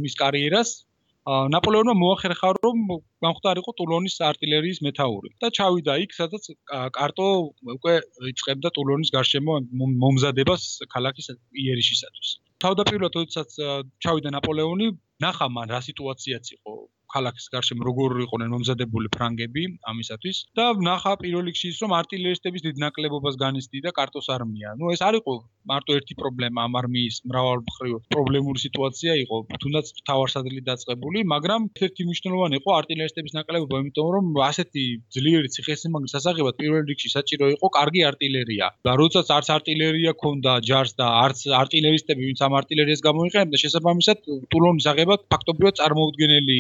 მის 0.05 0.21
კარიერას 0.21 0.81
ნაპოლეონმა 1.25 1.95
მოახერხა 1.97 2.49
რომ 2.57 2.81
გამხდარიყო 3.25 3.73
ტულონის 3.81 4.17
артиლერიის 4.29 4.81
მეთაური 4.85 5.31
და 5.41 5.49
ჩავიდა 5.59 5.95
იქ 6.05 6.13
სადაც 6.17 6.49
კარტო 6.97 7.29
უკვე 7.77 7.95
იწყებდა 8.33 8.73
ტულონის 8.77 9.13
გარშემო 9.15 9.57
მომზადებას 10.05 10.67
ქალაქის 10.93 11.31
იერიშისათვის. 11.65 12.29
თავდაპირველად 12.65 13.17
როდესაც 13.21 13.57
ჩავიდა 14.05 14.35
ნაპოლეონი 14.37 14.91
ნახა 15.25 15.49
მან 15.57 15.73
რა 15.73 15.81
სიტუაციაც 15.89 16.53
იყო. 16.59 16.75
ქალაქის 17.15 17.47
გარშემო 17.55 17.87
როგორ 17.89 18.17
იყვნენ 18.27 18.55
მომზადებული 18.55 19.13
ფრანგები 19.17 19.65
ამისათვის 19.93 20.39
და 20.59 20.67
ნახა 20.89 21.13
პირველ 21.23 21.51
რიგში 21.51 21.71
ის 21.73 21.79
რომ 21.85 21.95
артиლერისტების 22.01 22.65
დიდ 22.67 22.81
ნაკლებობას 22.85 23.39
განიცდიდა 23.45 23.91
კარტოს 23.99 24.29
არმია. 24.37 24.75
ნუ 24.79 24.93
ეს 24.95 25.03
არ 25.09 25.21
იყო 25.21 25.35
მარტო 25.71 25.97
ერთი 25.99 26.15
პრობლემა 26.21 26.65
ამ 26.69 26.75
არმიის 26.81 27.17
მრავალმხრივ 27.31 27.95
პრობლემური 28.15 28.61
სიტუაცია 28.65 29.13
იყო, 29.25 29.37
თუნდაც 29.63 29.93
თავარსადლი 30.09 30.61
დაწყებული, 30.69 31.25
მაგრამ 31.35 31.69
ერთ-ერთი 31.71 32.07
მნიშვნელოვანი 32.09 32.61
იყო 32.61 32.71
артиლერისტების 32.81 33.37
ნაკლებობა, 33.39 33.81
იმიტომ 33.85 34.09
რომ 34.17 34.25
ასეთი 34.49 34.85
ძლიერი 35.17 35.49
ციხესიმაგრის 35.57 36.17
ასაღებად 36.21 36.59
პირველ 36.61 36.85
რიგში 36.91 37.09
საჭირო 37.17 37.51
იყო 37.57 37.67
კარგი 37.79 38.03
артиლერია. 38.11 38.67
და 38.87 38.93
როდესაც 39.01 39.29
არც 39.37 39.49
артиლერია 39.59 40.13
ქონდა 40.23 40.53
ჯარს 40.69 40.93
და 41.01 41.07
არც 41.25 41.39
артиლერისტები, 41.63 42.29
ვინც 42.29 42.41
ამ 42.47 42.53
артиლერიას 42.61 43.01
გამოიყენებდა, 43.09 43.63
შესაბამისად 43.65 44.19
ტულონის 44.53 44.87
აღებად 44.93 45.21
ფაქტობრივად 45.33 45.75
წარმოუდგენელი 45.81 46.59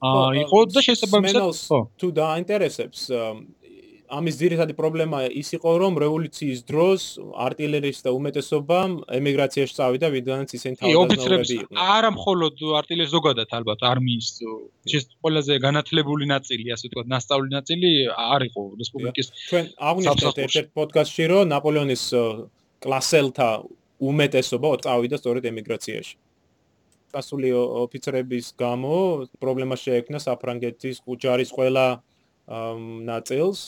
იყო 0.00 0.58
და 0.74 0.80
შესაბამისად 0.88 1.42
ხო 1.68 1.80
თუ 2.00 2.06
დააინტერესებს 2.20 3.00
ამის 4.10 4.38
ძირითადი 4.40 4.74
პრობლემა 4.74 5.18
ის 5.38 5.52
იყო, 5.54 5.70
რომ 5.82 5.98
რევოლუციის 6.02 6.60
დროს 6.66 7.02
არტილერისტთა 7.46 8.10
უმეტესობამ 8.18 8.90
ემიგრაციაში 9.18 9.74
წავიდა, 9.78 10.06
ვიდრეაც 10.14 10.54
ისინი 10.58 10.74
თავდაზნაურები 10.80 11.54
იყვნენ. 11.56 11.78
არა 11.94 12.10
მხოლოდ 12.18 12.54
არტილერს 12.80 13.12
ზოგადად 13.14 13.54
ალბათ 13.58 13.80
არმიის 13.90 14.28
ყველაზე 15.22 15.54
განათლებული 15.66 16.24
ნაწილი, 16.34 16.66
ასე 16.74 16.90
ვთქვათ, 16.90 17.06
ნასწავლი 17.14 17.50
ნაწილი 17.54 17.90
არ 18.10 18.40
იყო 18.50 18.62
რესპუბლიკის 18.82 19.26
ჩვენ 19.50 19.64
აღნიშნეთ 19.90 20.36
ერთ-ერთ 20.46 20.68
პოდკასტში, 20.74 21.24
რომ 21.30 21.44
ნაპოლეონის 21.54 22.04
კლასელთა 22.82 23.48
უმეტესობა 24.10 24.68
წავიდა 24.84 25.16
სწორედ 25.22 25.44
ემიგრაციაში. 25.54 26.14
გასული 27.16 27.50
ოფიცრების 27.84 28.46
გამო 28.62 28.94
პრობლემა 29.42 29.76
შეექმნა 29.84 30.18
საფრანგეთის 30.26 31.02
ჯარის 31.24 31.50
ყველა 31.56 31.86
ნაწილს 32.50 33.60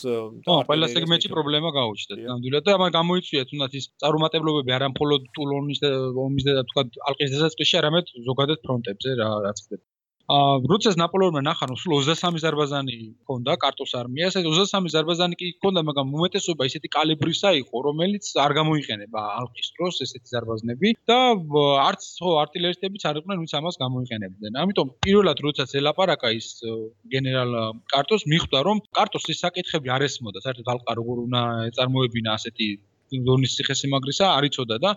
და 0.43 0.55
ყველა 0.67 0.87
სეგმენტში 0.91 1.29
პრობლემა 1.31 1.69
გაუჩნდა. 1.77 2.13
ნამდვილად 2.27 2.63
და 2.67 2.71
ამან 2.77 2.91
გამოიწვია 2.97 3.43
თუნდაც 3.51 3.71
ის 3.79 3.85
წარუმატებლობები 4.03 4.75
არა 4.77 4.87
მხოლოდ 4.93 5.21
ტულონის 5.37 5.79
ომის 6.25 6.43
და 6.49 6.63
თქვა 6.67 6.83
ალყის 7.11 7.31
დასაწყისში, 7.35 7.75
არამედ 7.79 8.05
ზოგადად 8.27 8.59
ფრონტებზე 8.67 9.09
რა 9.21 9.29
რაც 9.47 9.57
ხდება. 9.63 9.83
როცა 10.31 10.95
ნაპოლეონმა 10.95 11.41
ნახა, 11.43 11.67
რომ 11.67 11.75
სულ 11.75 11.99
23 11.99 12.39
ზარბაზანი 12.39 12.95
ჰქონდა 13.27 13.57
კარტოს 13.59 13.91
არმიას, 13.99 14.37
ეს 14.39 14.45
23 14.47 14.87
ზარბაზანი 14.95 15.35
კი 15.35 15.45
ჰქონდა, 15.59 15.83
მაგრამ 15.83 16.07
უმეტესობა 16.15 16.63
ისეთი 16.63 16.87
კალებრისა 16.95 17.49
იყო, 17.59 17.75
რომელიც 17.87 18.23
არ 18.39 18.51
გამოიყენება 18.59 19.19
ალყის 19.39 19.67
დროს 19.75 19.99
ესეთი 20.07 20.29
ზარბაზნები. 20.31 20.87
და 21.03 21.19
არც 21.89 22.01
ხო 22.23 22.31
артиლერისტებიც 22.39 23.03
არ 23.03 23.19
იყვნენ, 23.19 23.37
ვინც 23.43 23.51
ამას 23.59 23.75
გამოიყენებდნენ. 23.83 24.51
ამიტომ 24.63 24.87
პირველად 25.03 25.37
როდესაც 25.43 25.69
ელაპარაკა 25.75 26.29
ის 26.39 26.47
გენერალ 27.11 27.51
კარტოს, 27.91 28.23
მიხვდა, 28.23 28.57
რომ 28.63 28.77
კარტოს 28.95 29.27
ეს 29.27 29.43
საკითხები 29.43 29.87
არ 29.91 30.07
ესმოდა, 30.07 30.39
საერთოდ 30.39 30.67
ალყა 30.71 30.91
როგორ 31.03 31.15
უნდა 31.27 31.41
წარმოებინა 31.75 32.29
ასეთი 32.39 32.67
დონის 33.27 33.55
ციხესიმაგრისა 33.59 34.25
არ 34.37 34.43
იცოდა 34.49 34.77
და 34.81 34.91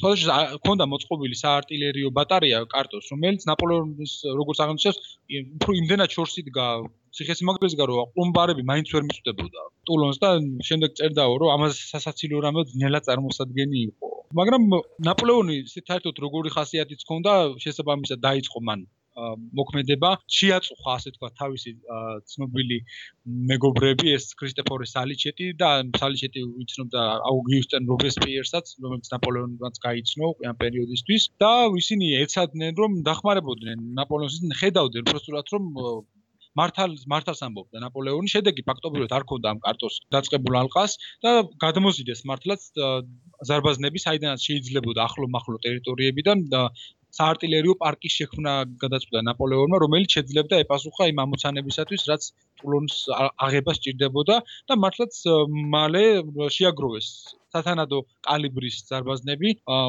თვალში 0.00 0.26
ქონდა 0.66 0.86
მოწყობილი 0.92 1.36
საარტილერიო 1.38 2.10
ბატარეა 2.16 2.60
კარტოს 2.74 3.10
რომელიც 3.12 3.44
ნაპოლეონის 3.50 4.14
როგორც 4.38 4.62
აღნიშნავს 4.64 5.00
უფრო 5.58 5.76
იმდენად 5.80 6.14
შორს 6.16 6.36
იდგა 6.42 6.68
ციხესიმაგრეს 7.18 7.76
გარო 7.80 8.06
ყუმბარები 8.16 8.64
მაინც 8.70 8.94
ვერ 8.96 9.04
მიწვდებოდა 9.08 9.66
ტულონს 9.90 10.22
და 10.24 10.30
შემდეგ 10.68 10.96
წერდაო 11.00 11.36
რომ 11.42 11.52
ამას 11.56 11.82
სასაცილო 11.92 12.40
რამე 12.46 12.64
ძნელად 12.72 13.08
წარმოსადგენი 13.10 13.84
იყო 13.90 14.12
მაგრამ 14.40 14.64
ნაპოლეონი 15.10 15.56
საერთოდ 15.76 16.24
როგორი 16.24 16.56
ხასიათიც 16.56 17.04
ჰქონდა 17.04 17.32
შესაბამისად 17.66 18.24
დაიწყო 18.28 18.64
მან 18.68 18.88
მოქმედება. 19.58 20.10
შეაწუხა 20.36 20.90
ასე 20.98 21.10
თქვა 21.16 21.28
თავისი 21.40 21.72
ცნობილი 22.32 22.78
მეგობრები 23.52 24.14
ეს 24.16 24.32
კრისტოფორე 24.40 24.86
სალიჩეტი 24.92 25.46
და 25.62 25.70
სალიჩეტი 26.00 26.40
ვიცნობდა 26.56 27.02
აუგიუსტენ 27.32 27.82
რობესპიერსაც 27.92 28.74
რომელიც 28.84 29.12
ნაპოლეონს 29.14 29.84
გაიცნო 29.86 30.32
ამ 30.52 30.56
პერიოდისთვის 30.62 31.22
და 31.44 31.52
ისინი 31.82 32.06
ეცადნენ 32.24 32.72
რომ 32.82 32.98
დახმარებოდნენ 33.10 33.86
ნაპოლეონს 34.00 34.40
ისინი 34.40 34.60
ხედავდნენ 34.62 35.08
პროსტურად 35.12 35.54
რომ 35.56 35.64
მართალ 36.60 36.96
მართალს 37.08 37.40
ამბობდა. 37.46 37.80
ნაპოლეონი 37.84 38.28
შედეგი 38.32 38.62
ფაქტობრივად 38.68 39.12
არ 39.16 39.24
ქონდა 39.30 39.52
ამ 39.52 39.60
კარტოს 39.66 39.94
დაწყებულ 40.12 40.58
ალყას 40.60 40.96
და 41.24 41.30
გადმოზიდეს 41.64 42.20
მართლაც 42.28 42.60
ზარბაზნები 43.48 44.02
საიდანაც 44.04 44.40
შეიძლებოდა 44.48 45.06
ახლო 45.08 45.30
მახლო 45.36 45.56
ტერიტორიებიდან 45.66 46.44
და 46.52 46.62
საარტილერიო 47.18 47.74
პარკის 47.82 48.14
შექმნა 48.20 48.52
გადაწყვიტა 48.84 49.22
ნაპოლეონმა, 49.28 49.80
რომელიც 49.84 50.16
შეძლებდა 50.18 50.60
ეპასუხა 50.64 51.08
იმ 51.12 51.22
ამოცანებისათვის, 51.26 52.06
რაც 52.12 52.28
ტულონის 52.62 52.98
აღება 53.48 53.76
სჭირდებოდა 53.78 54.40
და 54.72 54.80
მართლაც 54.86 55.20
მალე 55.76 56.04
შეაგროვეს 56.58 57.12
სათანადო 57.52 57.98
კალიბრის 58.26 58.76
ზარბაზნები. 58.88 59.48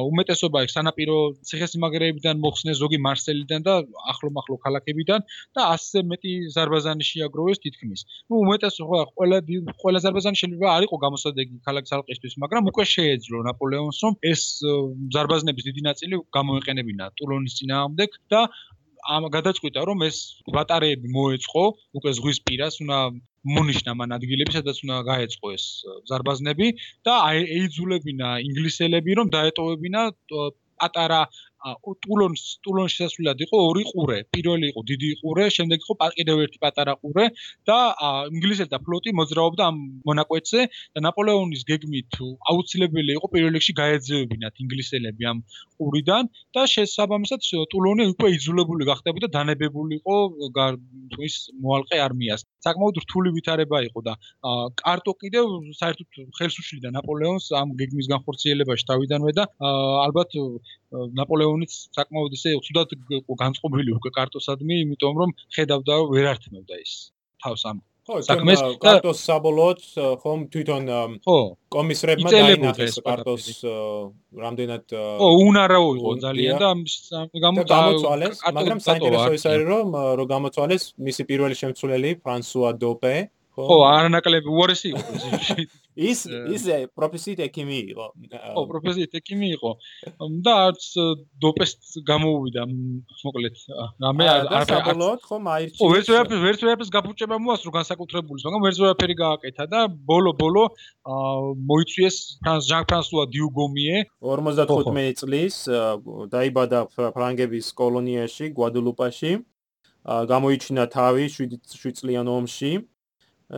უმეტესობა 0.09 0.63
იქ 0.65 0.71
სანაპირო 0.75 1.17
ციხესიმაგრეებიდან 1.49 2.41
მოხსნეს 2.43 2.77
ზოგი 2.83 2.99
მარსელიდან 3.07 3.61
და 3.67 3.73
ახლო-მახლო 4.13 4.55
ქალაქებიდან 4.65 5.25
და 5.55 5.61
ასე 5.75 6.03
მეტი 6.11 6.33
ზარბაზანი 6.55 7.07
შეაგროვეს 7.11 7.63
თითქმის. 7.65 7.99
ნუ 8.29 8.35
უმეტესობა 8.45 8.99
ყველა 9.15 9.37
ყველა 9.81 9.99
ზარბაზანი 10.05 10.37
შეიძლება 10.41 10.67
არ 10.75 10.83
იყო 10.87 10.97
გამოსადეგი 11.05 11.55
ქალაქის 11.67 11.95
ალყისთვის, 11.97 12.33
მაგრამ 12.43 12.63
უკვე 12.71 12.83
შეეძლო 12.95 13.37
ნაპოლეონს 13.49 13.97
რომ 14.03 14.13
ეს 14.33 14.41
ზარბაზნების 15.15 15.63
დიდი 15.69 15.81
ნაწილი 15.89 16.15
გამოეყენებინა 16.37 17.05
ტულონის 17.19 17.53
ძინაამდე 17.59 18.05
და 18.31 18.41
ამ 19.03 19.27
გადაწყვიტა 19.35 19.81
რომ 19.89 20.03
ეს 20.07 20.17
ბატარეები 20.55 21.07
მოეწყო 21.15 21.63
უკვე 21.99 22.11
ზღვის 22.17 22.39
პირას 22.47 22.75
უნდა 22.83 22.99
მონიშნა 23.43 23.93
მან 23.99 24.15
ადგილები 24.17 24.55
სადაც 24.55 24.77
უნდა 24.85 24.97
გაეწყო 25.09 25.53
ეს 25.55 25.65
ზარბაზნები 26.09 26.67
და 27.07 27.13
აიძულებინა 27.29 28.29
ინგლისელები 28.47 29.17
რომ 29.19 29.31
დაეტოვებინა 29.35 30.03
პატარა 30.31 31.21
ტულონს 32.03 32.43
ტულონში 32.65 32.95
შესასვლელად 32.99 33.43
იყო 33.45 33.57
ორი 33.69 33.83
ყურე. 33.89 34.17
პირველი 34.35 34.65
იყო 34.71 34.81
დიდი 34.91 35.09
ყურე, 35.21 35.45
შემდეგ 35.57 35.79
იყო 35.83 35.95
კიდევ 36.17 36.37
ერთი 36.45 36.59
პატარა 36.63 36.93
ყურე 37.01 37.25
და 37.69 37.77
ინგლისელთა 38.35 38.77
ფლოტი 38.85 39.15
მოძრაობდა 39.19 39.63
ამ 39.71 39.77
მონაკვეთზე 40.09 40.61
და 40.95 40.99
ნაპოლეონის 41.07 41.63
გეგმით 41.71 42.11
აუცილებელი 42.51 43.11
იყო 43.17 43.27
პირველ 43.33 43.53
რიგში 43.57 43.73
გაეძევებინათ 43.79 44.53
ინგლისელები 44.63 45.23
ამ 45.31 45.37
ყურიდან 45.79 46.23
და 46.55 46.61
შესაბამისად 46.73 47.41
ტულონი 47.73 48.03
უკვე 48.13 48.27
იძულებული 48.37 48.87
გახდებოდა 48.91 49.27
დანებებული 49.37 49.99
იყო 50.01 50.15
ის 51.27 51.35
მოალყე 51.63 51.97
არმიას. 52.07 52.43
საკმაოდ 52.63 52.95
რთული 53.03 53.29
ვითარება 53.35 53.77
იყო 53.87 53.99
და 54.07 54.13
კარტო 54.83 55.11
კიდევ 55.23 55.45
საერთოდ 55.79 56.07
ხელს 56.37 56.55
უშლიდა 56.61 56.89
ნაპოლეონს 56.97 57.51
ამ 57.59 57.75
გეგმის 57.79 58.07
განხორციელებაში 58.13 58.87
თავიდანვე 58.91 59.31
და 59.39 59.43
ალბათ 60.05 60.37
ნაპოლეონიც 61.19 61.79
საკმაოდ 61.97 62.37
ისე 62.37 62.57
უცუდად 62.59 62.93
განწყობილი 63.43 63.97
უკვე 63.97 64.13
კარტოსადმი, 64.19 64.83
იმიტომ 64.85 65.23
რომ 65.23 65.33
ხედავდა 65.57 65.97
ვერ 66.13 66.29
ართმევდა 66.35 66.79
ის 66.83 66.93
თავს 67.43 67.65
ამ 67.71 67.81
საქმეს 68.03 68.61
კარტოს 68.83 69.19
საბოლოოდ 69.23 69.83
ხომ 70.23 70.41
თვითონ 70.53 70.87
კომისრებმა 71.71 72.33
დაინახეს 72.35 72.97
კარტოს 73.05 73.45
რამდენად 74.43 74.95
ხო 75.21 75.29
უნარავო 75.43 75.93
იყო 75.99 76.11
ძალიან 76.25 76.59
და 76.63 76.71
გამოწვალეს 77.45 78.43
მაგრამ 78.59 78.83
საინტერესო 78.87 79.31
ის 79.39 79.45
არის 79.51 79.65
რომ 79.71 79.95
რო 80.19 80.25
გამოწვალეს 80.33 80.83
მისი 81.07 81.27
პირველი 81.31 81.55
შემცვლელი 81.63 82.11
ფრანსუა 82.27 82.75
დოპე 82.83 83.15
ხო? 83.53 83.77
არანაკლები 83.85 84.49
უარესი 84.49 84.89
იყო 84.93 85.11
ის 85.93 86.19
ის 86.25 86.63
პროფესიით 86.97 87.39
ექიმი 87.45 87.77
იყო 87.93 88.05
ხო 88.55 88.63
პროფესიით 88.71 89.13
ექიმი 89.19 89.49
იყო 89.57 89.71
და 90.45 90.53
არც 90.69 90.85
დოპეს 91.43 91.73
გამოუვიდა 92.01 92.63
მოკლედ. 92.65 93.55
რამე 94.01 94.25
არ 94.33 94.65
საბოლოოდ 94.71 95.19
ხო 95.29 95.37
მაირჩი 95.47 95.77
ხო 95.77 95.89
ვერც 95.93 96.07
ვერაფერს 96.13 96.41
ვერც 96.45 96.61
ვერაფერს 96.65 96.91
გაფუჭება 96.97 97.37
მოასრო 97.45 97.69
განსაკუთრებულის 97.77 98.45
მაგრამ 98.47 98.65
ვერც 98.65 98.77
ვერაფერი 98.81 99.15
გააკეთა 99.21 99.65
და 99.69 99.79
ბოლო 100.09 100.33
ბოლო 100.41 100.63
მოიწვიეს 101.69 102.17
ფრანს 102.41 102.63
ჟან 102.73 102.83
ფრანსუა 102.89 103.23
დიუგომიე. 103.33 103.95
55 104.21 105.21
წლის 105.21 105.55
დაიბადა 106.33 106.79
ფრანგების 107.13 107.67
კოლონიაში 107.77 108.49
გვადალუპაში 108.57 109.31
გამოიჩინა 110.03 110.83
თავი 110.95 111.25
7 111.29 111.93
წლიან 111.99 112.27
ომში 112.27 112.71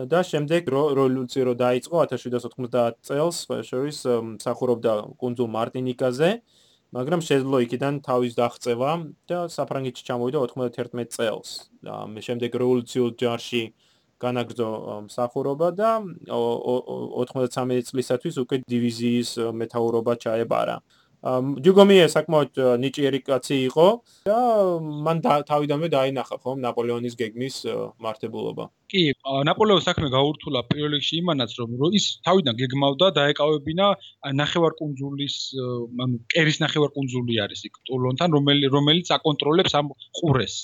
და 0.04 0.20
შემდეგ 0.20 0.68
რევოლუცია 0.68 1.42
რო 1.48 1.54
დაიწყო 1.56 1.96
1790 2.04 3.00
წელს, 3.00 3.36
შორის 3.64 3.98
მსახურობდა 4.36 4.92
კუნძულ 5.16 5.48
მარტინიკაზე, 5.56 6.30
მაგრამ 6.96 7.20
შეძლო 7.24 7.56
იქიდან 7.64 7.94
თავის 8.04 8.32
დაღწევა 8.36 8.90
და 9.24 9.38
საფრანგეთში 9.48 10.02
ჩამოვიდა 10.04 10.38
91 10.52 11.08
წელს. 11.16 11.48
და 11.80 11.96
შემდეგ 12.20 12.50
რევოლუციურ 12.60 13.10
ჯარში 13.16 13.62
განაგრძო 14.20 14.70
მსახურობა 15.08 15.68
და 15.76 15.90
93 16.28 17.84
წლისათვის 17.88 18.36
უკვე 18.44 18.56
დივიზიის 18.64 19.30
მეთაურობა 19.52 20.12
ჩაებარა. 20.24 20.76
ჯუგომიე 21.66 22.06
საკმაოდ 22.12 22.58
ნიჭიერი 22.82 23.20
კაცი 23.26 23.56
იყო 23.66 23.86
და 24.28 24.38
მან 25.06 25.22
თავიდანვე 25.50 25.88
დაინახა 25.94 26.36
ხომ 26.42 26.60
ნაპოლეონის 26.62 27.14
გეგმის 27.18 27.56
მართებულობა. 28.06 28.66
კი, 28.92 29.02
ნაპოლეონის 29.48 29.86
საქმე 29.88 30.08
გაურთულა 30.14 30.62
პირველ 30.70 30.94
რიგში 30.94 31.18
იმანაც, 31.18 31.50
რომ 31.58 31.70
ის 31.98 32.06
თავიდან 32.26 32.54
გეგმავდა 32.62 33.06
დაეკავებინა 33.18 33.86
ნახევარკუნძულის, 34.40 35.36
ანუ 36.06 36.16
კერის 36.30 36.58
ნახევარკუნძული 36.62 37.40
არის 37.42 37.66
იქ 37.66 37.80
ტულონთან, 37.90 38.28
რომელიც 38.38 38.70
რომელიც 38.76 39.10
აკონტროლებს 39.18 39.74
ამ 39.80 39.90
ყურეს, 40.20 40.54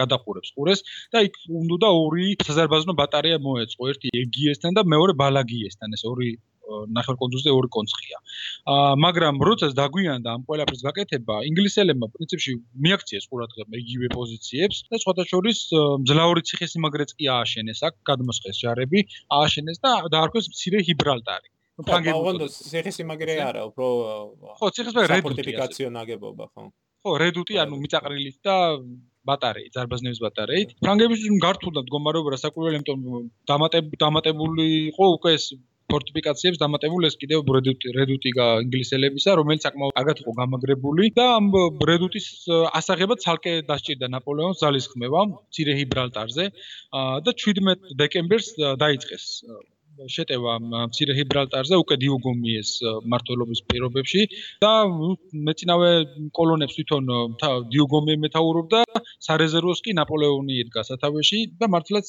გადახურებს 0.00 0.52
ყურეს 0.56 0.84
და 1.16 1.24
იქ 1.24 1.34
უნდა 1.48 1.88
ორი 2.04 2.36
საზარბაზნო 2.44 2.92
ბატარეა 3.00 3.40
მოეწყო, 3.40 3.82
ერთი 3.94 4.12
ეგიესთან 4.24 4.76
და 4.76 4.84
მეორე 4.84 5.16
ბალაგიესთან, 5.24 5.96
ეს 5.96 6.04
ორი 6.12 6.36
ნახევარკუნძულზე 6.96 7.50
ორი 7.54 7.68
კონცხია. 7.76 8.18
აა 8.74 8.92
მაგრამ 9.04 9.34
როცა 9.48 9.70
დაგვიანდა 9.80 10.28
ამ 10.36 10.42
ყველაფერს 10.48 10.82
გაკეთება, 10.88 11.34
ინგლისელებმა 11.50 12.06
პრინციპში 12.14 12.52
მიაქციეს 12.84 13.24
ყურადღება 13.30 13.74
იგივე 13.82 14.08
პოზიციებს 14.18 14.76
და 14.90 14.96
სხვათა 15.02 15.24
შორის 15.32 15.58
მძლავრი 16.04 16.40
ციხესიმაგრეც 16.50 17.10
კი 17.18 17.24
ააშენეს 17.38 17.80
აქ 17.88 17.94
გადმოსხეს 18.10 18.56
ჯარები, 18.62 19.00
ააშენეს 19.40 19.78
და 19.84 19.90
დაარქვეს 20.14 20.46
მცირე 20.54 20.78
ჰიბრალტარი. 20.88 21.48
ფანგებო 21.82 22.46
ციხესიმაგრე 22.54 23.34
არა, 23.50 23.62
უფრო 23.70 23.86
ხო, 24.58 24.66
ციხესიმაგრე 24.74 25.14
რედუტიფიკაციო 25.18 25.88
ნაგებობა, 25.90 26.44
ხო? 26.54 26.70
ხო, 27.02 27.10
რედუტი, 27.20 27.54
ანუ 27.60 27.74
მიწაყრილით 27.82 28.36
და 28.46 28.54
ბატარეი, 29.28 29.68
ზარბაზნების 29.74 30.20
ბატარეით. 30.24 30.70
ფრანგების 30.84 31.24
გართულდა 31.44 31.82
მდგომარეობა 31.84 32.32
რა 32.34 32.38
საკვირველი, 32.44 32.78
იმიტომ 32.78 33.00
დამატებული 34.00 34.66
იყო 34.92 35.04
უკვე 35.16 35.34
ეს 35.38 35.44
ფორტიფიკაციებს 35.94 36.60
დამატებული 36.62 37.08
ეს 37.10 37.16
კიდევ 37.22 37.44
ბრედუტი 37.48 37.94
რედუტიგა 37.98 38.46
ინგლისელებისა, 38.66 39.36
რომელიც 39.40 39.66
საკმაოდ 39.68 39.96
კარგად 39.98 40.22
იყო 40.24 40.32
გამაგრებული 40.40 41.10
და 41.18 41.26
ამ 41.38 41.50
ბრედუტის 41.82 42.28
ასაღება 42.80 43.18
ცალკე 43.24 43.54
დასჭირდა 43.70 44.10
ნაპოლეონს 44.16 44.62
ძალისხმევა 44.64 45.22
ცირე 45.54 45.78
ჰიბრალტარზე 45.80 46.50
და 47.28 47.36
17 47.44 47.94
დეკემბერს 48.02 48.50
დაიწყეს 48.84 49.28
შეტევა 50.14 50.52
მცირე 50.90 51.14
ჰიბრალტარზე 51.18 51.78
უკვე 51.82 51.96
დიუგომიეს 52.02 52.70
მართლობის 53.12 53.60
პირობებში. 53.70 54.22
და 54.64 54.72
მეწინავე 55.46 55.90
კოლონებს 56.38 56.74
თვითონ 56.78 57.04
დიუგომი 57.74 58.14
მეთაურობდა. 58.24 58.80
სარეზერვოს 59.26 59.80
კი 59.84 59.94
ნაპოლეონი 59.98 60.54
ედგა 60.64 60.82
სათავეში 60.90 61.38
და 61.60 61.66
მართლაც 61.74 62.08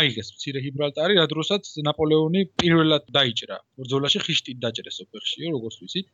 აიღეს 0.00 0.28
მცირე 0.36 0.60
ჰიბრალტარი 0.66 1.14
რა 1.20 1.26
დროსაც 1.32 1.64
ნაპოლეონი 1.88 2.40
პირველად 2.60 3.04
დაიჭრა. 3.16 3.56
ბრძოლაში 3.80 4.18
ხიშტით 4.24 4.58
დაჭრეს 4.64 4.98
ოფერში 5.04 5.50
როგორც 5.54 5.76
ვიცით. 5.82 6.06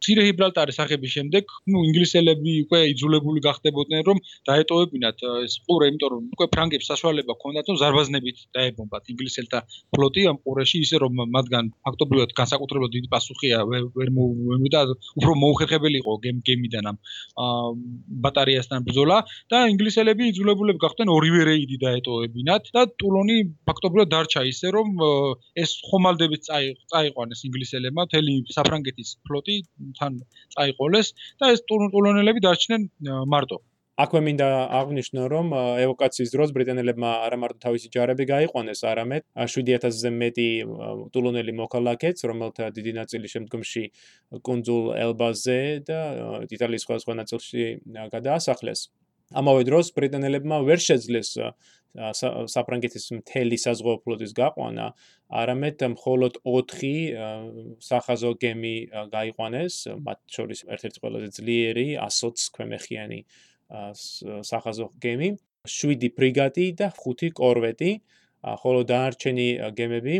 მცირე 0.00 0.22
ჰიბრალტარის 0.30 0.78
აღების 0.84 1.10
შემდეგ 1.16 1.44
ნუ 1.72 1.78
ინგლისელები 1.90 2.52
უკვე 2.64 2.80
იძულებული 2.94 3.40
გახდებოდნენ 3.48 4.02
რომ 4.08 4.18
დაეტოვებინათ 4.48 5.18
ეს 5.46 5.54
ყურე 5.66 5.90
იმიტომ 5.90 6.10
რომ 6.14 6.22
უკვე 6.34 6.46
ფრანგებს 6.54 6.86
საშუალება 6.92 7.32
ჰქონდათ 7.36 7.66
რომ 7.70 7.76
ზარბაზნებით 7.82 8.36
დაებომბათ 8.56 9.04
ინგლისელთა 9.14 9.58
ფლოტი 9.94 10.19
ამ 10.30 10.38
ყურეში 10.44 10.80
ისე 10.84 11.00
რომ 11.02 11.22
მათგან 11.36 11.70
ფაქტობრივად 11.86 12.34
განსაკუთრებულად 12.40 12.92
დიდი 12.96 13.08
პასუხია 13.14 13.60
ვერ 13.70 14.10
მომუდა 14.16 14.82
უფრო 15.20 15.32
მოუხერხებელი 15.42 16.00
იყო 16.02 16.16
გემიდან 16.48 16.90
ამ 16.90 16.98
ბატარეასთან 18.26 18.86
ბრძოლა 18.88 19.18
და 19.54 19.62
ინგლისელები 19.72 20.30
იძულებულები 20.32 20.82
გახდნენ 20.84 21.12
ორივე 21.16 21.42
რეიდი 21.50 21.80
დაეტოვებინათ 21.86 22.70
და 22.76 22.84
ტულონი 23.02 23.38
ფაქტობრივად 23.70 24.12
დარჩა 24.14 24.44
ისე 24.52 24.74
რომ 24.76 25.04
ეს 25.64 25.76
ხომალდებით 25.90 26.50
წაიყვანეს 26.50 27.44
ინგლისელებმა 27.50 28.08
მთელი 28.10 28.36
საფრანგეთის 28.58 29.16
ფლოტი 29.28 29.58
თან 30.00 30.22
წაიყოლეს 30.56 31.14
და 31.40 31.52
ეს 31.56 31.66
ტულონელები 31.70 32.46
დარჩნენ 32.48 32.88
მარტო 33.34 33.60
აქვე 34.00 34.20
მინდა 34.26 34.48
აღვნიშნო, 34.80 35.22
რომ 35.32 35.46
ევაკუაციის 35.84 36.30
დროს 36.34 36.52
ბრიტანელებმა 36.56 37.10
არა 37.26 37.38
მარტო 37.42 37.58
თავისი 37.64 37.88
ჯარები 37.94 38.24
გაიყვანეს, 38.30 38.80
არამედ 38.90 39.22
7000-ზე 39.36 40.10
მეტი 40.20 40.48
ტულონელი 41.12 41.52
მოქალაქეც, 41.60 42.24
რომელთა 42.30 42.70
დიდი 42.76 42.92
ნაწილი 43.00 43.26
შემდგომში 43.34 43.84
კონძულ 44.46 44.84
ელბაზე 45.04 45.60
და 45.90 46.00
იტალიის 46.48 46.82
სხვადასხვა 46.86 47.14
ნაწილში 47.20 47.64
გადაასახლეს. 48.14 48.80
ამავე 49.30 49.62
დროს 49.68 49.94
ბრიტანელებმა 49.94 50.56
ვერ 50.66 50.80
შეძლეს 50.82 51.28
საფრანგეთის 52.50 53.04
მთელი 53.18 53.56
საზღვაო 53.62 53.98
ფლოტის 54.02 54.32
გაყვანა, 54.34 54.86
არამედ 55.30 55.78
მხოლოდ 55.94 56.34
4 56.46 56.90
სახაზო 57.82 58.30
გემი 58.42 58.74
გაიყვანეს, 59.14 59.74
მათ 60.06 60.18
შორის 60.34 60.60
ერთ-ერთი 60.66 60.98
ყველაზე 61.02 61.28
ძლიერი 61.38 61.86
120 61.98 62.50
ქვემეხიანი 62.54 63.20
სახაზო 63.70 64.90
გემი, 65.02 65.36
7 65.66 66.10
ბრიგადი 66.16 66.66
და 66.80 66.88
5 66.96 67.30
კორვეტი, 67.36 67.92
ხოლო 68.40 68.84
დანარჩენი 68.88 69.48
გემები 69.76 70.16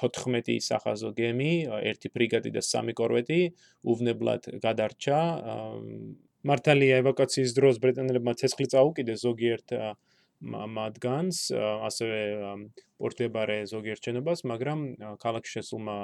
14 0.00 0.60
სახაზო 0.64 1.12
გემი, 1.18 1.68
1 1.68 2.08
ბრიგადი 2.14 2.50
და 2.56 2.62
3 2.64 2.96
კორვეტი 2.96 3.40
უვნებლად 3.84 4.42
გადარჩა. 4.64 5.18
მართალია 6.48 7.02
ევაკუაციის 7.02 7.52
დროს 7.58 7.80
ბრიტანელებმა 7.82 8.32
ცეცხლი 8.40 8.66
წაუკიდეს 8.72 9.18
ზოგიერთ 9.26 9.68
მათგანს, 10.40 11.38
ასევე 11.88 12.18
პორტებარე 12.98 13.66
ზოგიერთ 13.66 14.02
შენობას, 14.06 14.44
მაგრამ 14.46 14.80
ქალაქში 15.18 15.50
შესულმა 15.58 15.96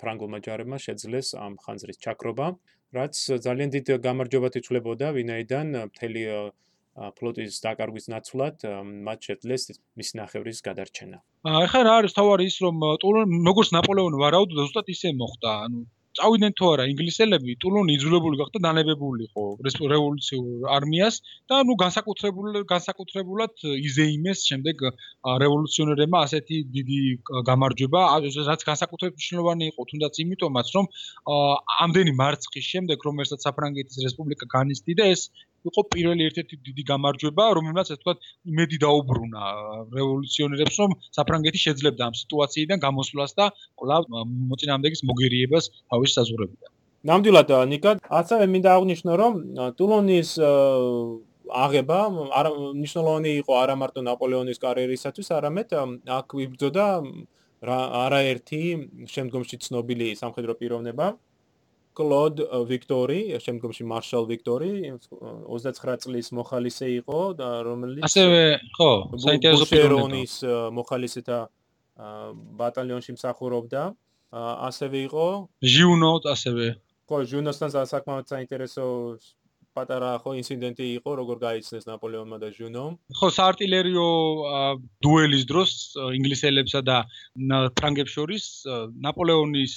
ფრანგულმა 0.00 0.38
ჯარებმა 0.44 0.76
შეძლეს 0.76 1.32
ამ 1.40 1.56
ხანძრის 1.56 1.98
ჩაქრობა. 2.04 2.46
რაც 2.92 3.14
ძალიან 3.40 3.70
დიდ 3.72 3.86
გამარჯვებად 4.04 4.52
ითვლებოდა, 4.60 5.06
ვინაიდან 5.16 5.66
მთელი 5.88 6.22
ფლოტის 6.92 7.56
დაკარგვის 7.64 8.06
ნაცვლად 8.12 8.56
მათ 9.08 9.18
შეძლეს 9.28 9.62
მის 9.96 10.08
ნახევრის 10.20 10.60
გადარჩენა. 10.60 11.18
ახლა 11.48 11.80
რა 11.88 11.92
არის 12.04 12.12
თავარი 12.12 12.44
ის 12.52 12.56
რომ 12.60 12.76
როგორც 13.48 13.68
ნაპოლეონი 13.72 14.16
ვარაუდობდა 14.20 14.62
ზუსტად 14.68 14.86
ისე 14.92 15.08
მოხდა. 15.16 15.50
ანუ 15.64 15.80
წავიდნენ 16.18 16.52
თუ 16.58 16.68
არა 16.72 16.84
ინგლისელები 16.92 17.54
ტულონი 17.62 17.94
იძულებული 17.96 18.38
გახდა 18.40 18.60
დანებებული 18.66 19.26
იყო 19.28 19.44
რევოლუციურ 19.92 20.66
არმიას 20.76 21.16
და 21.52 21.60
ნუ 21.68 21.76
განსაკუთრებულ 21.82 22.58
განსაკუთრებულად 22.72 23.64
იზეიმეს 23.88 24.44
შემდეგ 24.50 24.84
რევოლუციონერებმა 25.44 26.18
ასეთი 26.26 26.56
დიდი 26.76 26.98
გამარჯვება. 27.48 28.02
რაც 28.52 28.66
განსაკუთრებით 28.70 29.16
მნიშვნელოვანი 29.18 29.64
იყო 29.72 29.82
თუნდაც 29.92 30.20
იმიტომაც 30.26 30.66
რომ 30.76 30.90
ამდენი 31.86 32.12
მარცხის 32.22 32.66
შემდეგ 32.72 33.08
რომელსაც 33.08 33.48
საფრანგეთის 33.48 34.04
რესპუბლიკა 34.06 34.46
განიცდიდა 34.56 35.08
ეს 35.16 35.22
იყო 35.70 35.80
პირველი 35.94 36.22
ერთ-ერთი 36.28 36.56
დიდი 36.66 36.82
გამარჯვება, 36.92 37.44
რომელმაც 37.58 37.86
ასე 37.92 37.96
ვთქვათ, 37.98 38.18
იმედი 38.52 38.76
დაუბრუნა 38.84 39.42
რევოლუციონერებს, 39.96 40.76
რომ 40.82 40.90
საფრანგეთი 41.18 41.58
შეძლებდა 41.66 42.02
ამ 42.10 42.14
სიტუაციიდან 42.22 42.78
გამოსვლას 42.86 43.32
და 43.38 43.46
კვლავ 43.78 44.02
მოწინააღმდეგის 44.52 45.02
მოგერიებას 45.10 45.64
თავის 45.90 46.10
საზღვრებიდან. 46.18 46.70
ნამდვილად 47.02 47.48
ნიკა, 47.72 47.90
ასევე 48.22 48.44
მინდა 48.46 48.70
აღვნიშნო, 48.78 49.12
რომ 49.22 49.32
ტულონის 49.78 50.30
აღება 51.62 51.98
არ 52.38 52.46
მნიშვნელოვანი 52.78 53.30
იყო 53.42 53.52
არა 53.62 53.74
მარტო 53.82 54.00
ნაპოლეონის 54.06 54.62
კარიერისათვის, 54.62 55.28
არამედ 55.38 55.68
აქ 56.18 56.26
ვიბრძოდა 56.38 56.86
არაერთი 58.06 58.62
შემდგომში 59.14 59.56
ცნობილი 59.66 60.08
სამხედრო 60.22 60.54
პიროვნება, 60.62 61.06
კლოდ 61.92 62.34
ვიქტორი, 62.68 63.20
შემდგომში 63.44 63.84
მარშალ 63.84 64.24
ვიქტორი 64.32 64.70
29 65.48 66.04
წლის 66.04 66.32
მოხალისე 66.32 66.86
იყო 67.04 67.20
და 67.36 67.48
რომელიც 67.68 68.06
ასევე 68.08 68.40
ხო, 68.78 68.92
საინტერესო 69.24 69.66
პიროვნების 69.72 70.34
მოხალისეთა 70.78 71.38
ბატალიონში 72.60 73.12
მსახურობდა. 73.18 73.82
ასევე 74.32 74.98
იყო 75.12 75.26
ჟიუნო 75.60 76.12
ასევე. 76.32 76.66
ხო, 77.04 77.16
ჟიუნოსთან 77.28 77.68
საკმაოდ 77.92 78.26
საინტერესო 78.32 78.84
პატარა 79.76 80.10
ხო 80.22 80.34
ინციდენტი 80.40 80.86
იყო, 80.98 81.10
როგორ 81.20 81.36
გაიცნეს 81.42 81.86
ნაპოლეონმა 81.88 82.38
და 82.42 82.48
ჟუნომ. 82.56 82.92
ხო, 83.18 83.28
საარტილერიო 83.38 84.08
დუელის 85.04 85.44
დროს 85.50 85.72
ინგლისელებსა 86.18 86.80
და 86.88 86.98
ფრანგებს 87.78 88.12
შორის 88.16 88.44
ნაპოლეონის 89.06 89.76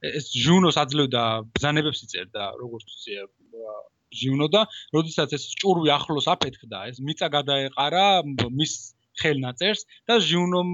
ეს 0.00 0.26
ჟუნოს 0.32 0.80
აძლევდა 0.84 1.22
ბზანებებს 1.52 2.06
იწერდა, 2.06 2.44
როგორც 2.62 2.86
იცი 2.96 3.20
ჟუნო 4.16 4.46
და 4.48 4.64
როდესაც 4.94 5.32
ეს 5.36 5.44
ჭურვი 5.60 5.90
ახლოს 5.92 6.26
აფეთქდა, 6.30 6.78
ეს 6.90 7.02
მიწა 7.02 7.28
გადაეყარა 7.36 8.06
მის 8.24 8.95
ხელნაწერს 9.22 9.82
და 10.08 10.14
ჟიუნომ 10.28 10.70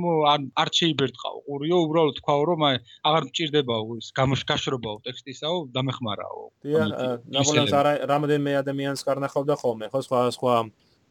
არ 0.63 0.69
შეიბერტყაო 0.79 1.37
ყურიო 1.49 1.79
უბრალოდ 1.87 2.17
თქვაო 2.21 2.43
რომ 2.51 2.63
აღარ 2.69 3.23
მჭirdებაო 3.29 3.99
ის 4.03 4.09
გამოშკაშრობაო 4.19 4.97
ტექსტისაო 5.07 5.59
დამეხმარაო 5.77 6.43
დიახ 6.67 6.89
ნაპოლეონს 7.37 7.77
არა 7.81 7.93
რამოდენმე 8.13 8.53
ადამიანს 8.63 9.07
კარნახავდა 9.09 9.55
ხოლმე 9.63 9.87
ხო? 9.93 10.01
სხვა 10.07 10.21
სხვა 10.37 10.55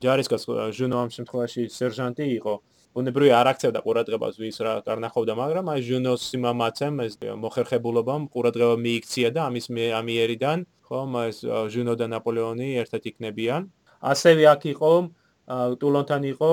ჯარისკაც 0.02 0.44
ჟიუნო 0.76 0.98
ამ 1.06 1.10
შემთხვევაში 1.16 1.64
სერჟანტი 1.78 2.26
იყო. 2.42 2.54
უნებრივი 2.92 3.32
არ 3.40 3.48
აქცევდა 3.52 3.80
ყურადღებას 3.86 4.36
ვის 4.42 4.58
რა 4.66 4.74
კარნახავდა 4.88 5.34
მაგრამ 5.40 5.66
აი 5.72 5.82
ჟიუნოს 5.88 6.22
სიმამაცემ 6.32 6.96
ეს 7.06 7.14
მოხერხებულობამ 7.44 8.24
ყურადღება 8.34 8.76
მიიქცია 8.86 9.30
და 9.36 9.46
ამის 9.48 9.66
ამიერიდან 10.02 10.66
ხო 10.90 11.00
ეს 11.30 11.38
ჟიუნო 11.72 11.94
და 12.02 12.06
ნაპოლეონი 12.12 12.68
ერთად 12.84 13.02
იქნებიან. 13.12 13.62
ასევე 14.12 14.44
აქ 14.54 14.62
იყო 14.74 14.92
ტულონთან 15.50 16.24
იყო 16.32 16.52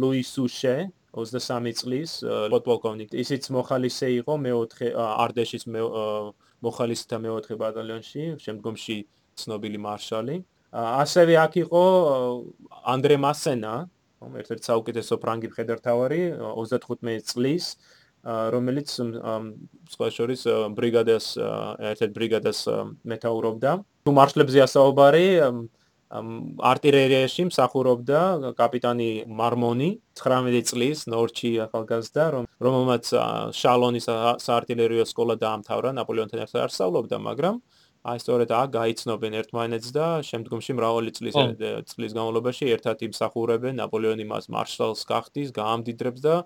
ლუი 0.00 0.22
სუშე 0.26 0.76
23 1.16 1.74
წლის 1.80 2.10
პოდპოლკოვნიკი 2.52 3.18
ისიც 3.18 3.48
მოხალისე 3.50 4.08
იყო 4.20 4.34
მეოთხე 4.46 4.92
არდეშის 4.96 5.64
მოხალისეთა 6.62 7.18
მეოთხე 7.24 7.54
ბატალიონში 7.62 8.22
შემდგომში 8.44 8.98
ცნობილი 9.40 9.78
მარშალი. 9.86 10.36
ასევე 10.70 11.34
აქ 11.44 11.54
იყო 11.66 11.84
ანდრე 12.94 13.16
მასენა 13.18 13.74
ერთ-ერთი 14.20 14.64
საუკეთესო 14.70 15.14
ფრანგი 15.18 15.48
მხედართავარი 15.50 16.20
35 16.38 17.26
წლის 17.26 17.64
რომელიც 18.54 18.88
სხვა 19.90 20.08
შორის 20.14 20.44
ბრიგადას 20.76 21.26
ერთ-ერთ 21.90 22.12
ბრიგადას 22.14 22.58
მეთაურობდა 23.02 23.70
თუ 24.04 24.10
მარშლებზეა 24.20 24.66
საუბარი 24.70 25.26
არტილერიაში 26.10 27.46
მსახურობდა 27.46 28.20
კაპიტანი 28.58 29.08
მარმონი 29.30 29.90
19 30.18 30.62
წლის 30.70 31.04
ნორჩი 31.06 31.50
ახალგაზრდა 31.66 32.24
რომ 32.34 32.48
რომელმაც 32.66 33.10
შალონის 33.54 34.10
საარტილერიო 34.42 35.06
სკოლა 35.06 35.38
დაამთავრა 35.44 35.92
ნაპოლეონთან 36.00 36.42
ერთად 36.46 36.66
არსწავლობდა 36.66 37.20
მაგრამ 37.30 37.62
აი 38.10 38.18
სწორედ 38.24 38.50
აქ 38.58 38.68
გაიცნობენ 38.74 39.38
ერთმანეთს 39.38 39.90
და 39.94 40.06
შემდგომში 40.26 40.74
მრავალი 40.80 41.14
წლის 41.14 41.36
წლის 41.94 42.12
განმავლობაში 42.16 42.70
ერთად 42.74 43.06
იმსახურებენ 43.06 43.78
ნაპოლეონი 43.78 44.26
მას 44.34 44.50
მარშალს 44.50 45.06
გახდის 45.06 45.54
გაამდიდრებს 45.54 46.24
და 46.26 46.36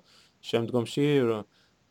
შემდგომში 0.50 1.06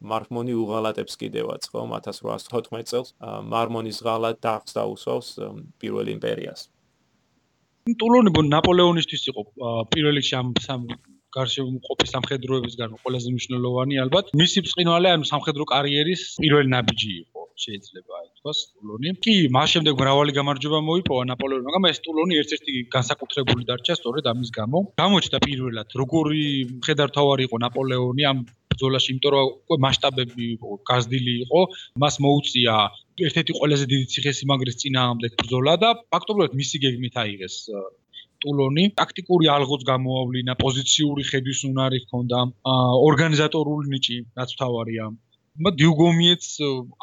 მარმონი 0.04 0.54
უღალატებს 0.60 1.16
კიდევაც 1.16 1.72
ხო 1.72 1.88
1814 1.96 2.92
წელს 2.92 3.16
მარმონის 3.56 4.04
ღალატ 4.04 4.44
დახს 4.44 4.76
დაუსვავს 4.78 5.30
პირველ 5.80 6.12
იმპერიას 6.20 6.68
ტულონი 7.84 8.32
ნაპოლეონისთვის 8.48 9.24
იყო 9.32 9.41
პირველ 9.91 10.19
რიგში 10.19 10.36
ამ 10.39 10.52
სამ 10.65 10.86
გარშემოყოფი 11.36 12.08
სამხედროებისგან 12.13 12.93
ყველაზე 13.04 13.30
მნიშვნელოვანი 13.34 14.00
ალბათ. 14.04 14.32
მისი 14.41 14.63
ბრწყინვალე 14.63 15.10
ამ 15.17 15.24
სამხედრო 15.28 15.63
კარიერის 15.74 16.22
პირველი 16.43 16.69
ნაბიჯი 16.76 17.12
იყო, 17.24 17.41
შეიძლება 17.63 18.15
ითქვას, 18.28 18.60
ტულონი. 18.72 19.10
კი, 19.26 19.36
მას 19.58 19.67
შემდეგ 19.74 19.93
მრავალი 20.04 20.32
გამარჯვება 20.39 20.80
მოიპოვა 20.89 21.24
ნაპოლეონმა, 21.34 21.67
მაგრამ 21.69 21.89
ეს 21.91 22.00
ტულონი 22.06 22.34
ერთ-ერთი 22.41 22.74
განსაკუთრებული 22.96 23.63
დარჩა 23.69 23.93
სწორედ 24.00 24.26
ამის 24.32 24.50
გამო. 24.60 24.78
გამოჩნდა 25.04 25.38
პირველად, 25.48 25.88
როგორი 26.02 26.43
მხედართავარი 26.80 27.43
იყო 27.50 27.58
ნაპოლეონი 27.65 28.24
ამ 28.32 28.38
ბრძოლაში, 28.74 29.08
იმიტომ 29.13 29.32
რომ 29.34 29.46
უკვე 29.63 29.78
მასშტაბები 29.86 30.46
გაზრდილი 30.89 31.34
იყო, 31.46 31.62
მას 32.02 32.15
მოუწია 32.24 32.76
ერთ-ერთი 33.28 33.54
ყველაზე 33.60 33.86
დიდი 33.91 34.06
ციხესიმაგრის 34.13 34.80
წინააღმდეგ 34.84 35.36
ბრძოლა 35.41 35.73
და 35.84 35.89
ფაქტობრივად 36.13 36.56
მისი 36.62 36.78
გეგმით 36.86 37.19
აიღეს 37.23 37.58
ტულონი. 38.43 38.84
ტაქტიკური 38.99 39.45
ალღოც 39.56 39.82
გამოავლინა, 39.88 40.54
პოზიციური 40.63 41.23
ხედვის 41.30 41.62
უნარი 41.69 41.99
ჰქონდა, 42.04 42.39
ორგანიზატორული 43.10 43.93
ნიჭი 43.93 44.17
რაც 44.39 44.56
თავარია. 44.62 45.06
დიუგომიეც 45.54 46.46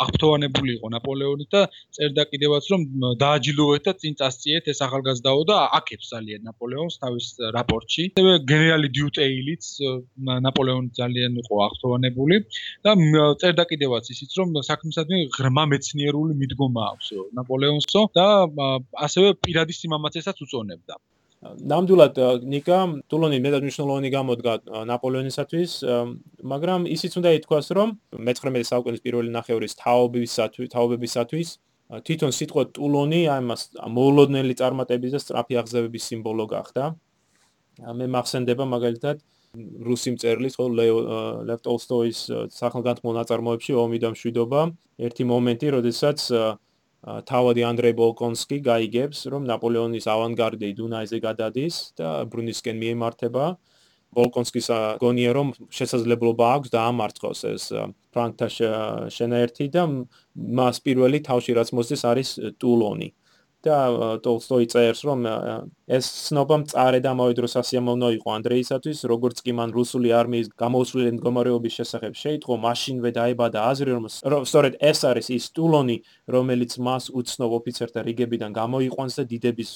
აღფრთოვანებული 0.02 0.72
იყო 0.76 0.88
ნაპოლეონით 0.94 1.50
და 1.54 1.60
წერდა 1.94 2.24
კიდევაც 2.30 2.64
რომ 2.72 2.86
დააჯილოვეთ 3.22 3.84
და 3.86 3.92
წინ 4.02 4.16
წასწიეთ 4.20 4.70
ეს 4.72 4.80
ახალგაზრდაო 4.86 5.44
და 5.50 5.58
აკებს 5.78 6.10
ძალიან 6.14 6.42
ნაპოლეონს 6.50 6.98
თავის 7.04 7.26
რაპორტში. 7.56 8.04
ასევე 8.10 8.32
გენერალი 8.50 8.88
დიუტეილიც 8.96 9.64
ნაპოლეონი 10.48 10.90
ძალიან 10.98 11.38
იყო 11.44 11.54
აღფრთოვანებული 11.66 12.36
და 12.88 12.90
წერდა 13.44 13.64
კიდევაც 13.70 14.10
ისიც 14.14 14.30
რომ 14.40 14.58
საქმისადმი 14.70 15.20
ღრმა 15.38 15.64
მეცნიერული 15.74 16.34
მიდგომა 16.42 16.82
აქვს 16.90 17.08
ნაპოლეონსო 17.38 18.02
და 18.18 18.26
ასევე 19.06 19.28
პირადი 19.46 19.78
სიმამაცესაც 19.78 20.36
უწონებდა. 20.42 20.98
ნამდვილად 21.40 22.18
ნიკა 22.52 22.78
ტულონი 23.08 23.38
მეტად 23.40 23.64
მნიშვნელოვანი 23.64 24.08
გამოდგა 24.12 24.54
ნაპოლეონისათვის, 24.90 25.72
მაგრამ 26.52 26.84
ისიც 26.84 27.16
უნდა 27.16 27.32
ითქვას, 27.40 27.72
რომ 27.78 27.94
მე-19 28.12 28.68
საუკუნის 28.68 29.00
პირველი 29.00 29.32
ნახევრის 29.32 29.76
თაობებისათვის, 29.80 30.68
თაობებისათვის 30.76 31.48
თვითონ 31.90 32.34
სიტყვა 32.36 32.64
ტულონი 32.76 33.22
ამას 33.40 33.62
მოულოდნელი 33.96 34.54
წარმატების 34.60 35.16
და 35.16 35.20
სწრაფი 35.24 35.54
აღზევების 35.64 36.06
სიმბოლო 36.12 36.46
გახდა. 36.52 36.84
მე 37.80 38.06
მახსენდება 38.14 38.64
მაგალითად 38.68 39.24
რუსი 39.82 40.14
მწერლის 40.14 40.54
ხო 40.60 40.66
ლევ 40.76 41.58
ტოლსტოის 41.64 42.18
სახელგანთმულ 42.54 43.14
ნაწარმოებში 43.16 43.72
ომი 43.74 43.98
და 43.98 44.12
მშვიდობა 44.14 44.60
ერთი 45.08 45.24
მომენტი, 45.24 45.66
როდესაც 45.80 46.18
თავადი 47.00 47.62
ანდრეი 47.64 47.94
ბოლკონსკი 47.96 48.58
გაიგებს, 48.66 49.24
რომ 49.32 49.46
ნაპოლეონის 49.48 50.06
ავანგარდი 50.14 50.68
დუნაიზე 50.76 51.18
გადადის 51.24 51.76
და 51.96 52.08
ბრუნისკენ 52.28 52.76
მიემართება. 52.76 53.44
ბოლკონსკის 54.10 54.68
გონია 55.00 55.32
რომ 55.36 55.52
შესაძლებლობა 55.70 56.46
აქვს 56.58 56.72
დაამარცხოს 56.74 57.40
ეს 57.50 57.64
ფრანკთა 58.10 58.48
შენაერთი 59.16 59.66
და 59.70 59.84
მას 60.58 60.82
პირველი 60.82 61.22
თავში 61.28 61.54
რაც 61.54 61.70
მოსდის 61.78 62.02
არის 62.10 62.28
ტულონი. 62.58 63.14
და 63.66 63.76
ტოლსტოი 64.24 64.66
წერს 64.72 65.00
რომ 65.04 65.26
ეს 65.96 66.06
სნობამ 66.28 66.64
წარე 66.70 67.00
და 67.04 67.12
ამავე 67.12 67.34
დროს 67.36 67.56
ასიამოვნო 67.60 68.08
იყო 68.16 68.32
ანდრეისათვის 68.38 69.04
როგორც 69.12 69.42
კი 69.44 69.52
მან 69.58 69.74
რუსული 69.76 70.14
არმიის 70.16 70.48
გამოუსვლელი 70.62 71.12
მდგომარეობის 71.16 71.76
შესახებ 71.80 72.16
შეიტყო 72.22 72.56
მაშინვე 72.64 73.10
დაებადა 73.20 73.60
აზრი 73.72 73.90
რომ 73.96 74.08
სწორედ 74.48 74.80
ეს 74.80 75.00
არის 75.10 75.28
ის 75.36 75.44
ტულონი 75.52 75.96
რომელიც 76.36 76.78
მას 76.88 77.12
უცნობ 77.20 77.50
ოფიცერთა 77.60 78.00
რიგებიდან 78.08 78.56
გამოიყვანს 78.56 79.20
და 79.20 79.24
დიდების 79.28 79.70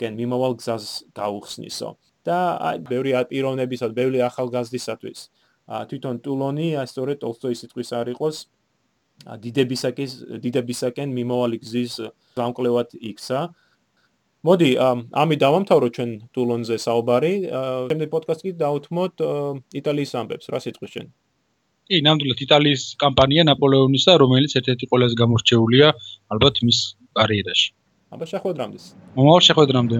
კენ 0.00 0.12
მიმავალ 0.20 0.52
გზას 0.60 0.86
გაუხსნისო. 1.16 1.96
და 2.20 2.36
აი 2.68 2.84
ბევრი 2.84 3.12
აპირონებისად, 3.16 3.96
ბევრი 3.96 4.20
ახალგაზრდისათვის 4.28 5.20
თვითონ 5.70 6.16
ტულონი 6.24 6.66
ასწორე 6.82 7.14
ტოლსტოის 7.22 7.62
სიტყვის 7.64 7.90
არ 7.96 8.12
იყოს 8.12 8.36
დიდებისაკენ 9.26 10.40
დიდებისაკენ 10.44 11.08
მიმავალი 11.16 11.56
გზის 11.60 11.94
გამკლევად 12.40 12.96
იქცა. 12.96 13.40
მოდი, 14.40 14.70
ამი 15.12 15.36
დავამთავრო 15.44 15.88
ჩვენ 15.96 16.10
ტულონზე 16.32 16.76
საუბარი. 16.80 17.34
შემდეგ 17.92 18.08
პოდკასტში 18.14 18.50
დავთმოთ 18.56 19.14
იტალიის 19.80 20.10
ამბებს, 20.20 20.46
რა 20.48 20.58
სიტყვის 20.64 20.90
ჩვენ? 20.96 21.06
კი, 21.90 21.96
ნამდვილად 22.06 22.40
იტალიის 22.46 22.82
კამპანია 23.02 23.42
ნაპოლეონისა, 23.50 24.12
რომელიც 24.22 24.56
ერთ-ერთი 24.62 24.86
ყველაზე 24.90 25.14
გამორჩეულია 25.20 25.86
ალბათ 26.32 26.64
მის 26.64 26.78
კარიერაში. 27.18 27.68
აბა 28.14 28.26
შეხვედრამდე. 28.32 28.78
მომავალ 29.18 29.42
შეხვედრამდე. 29.50 29.96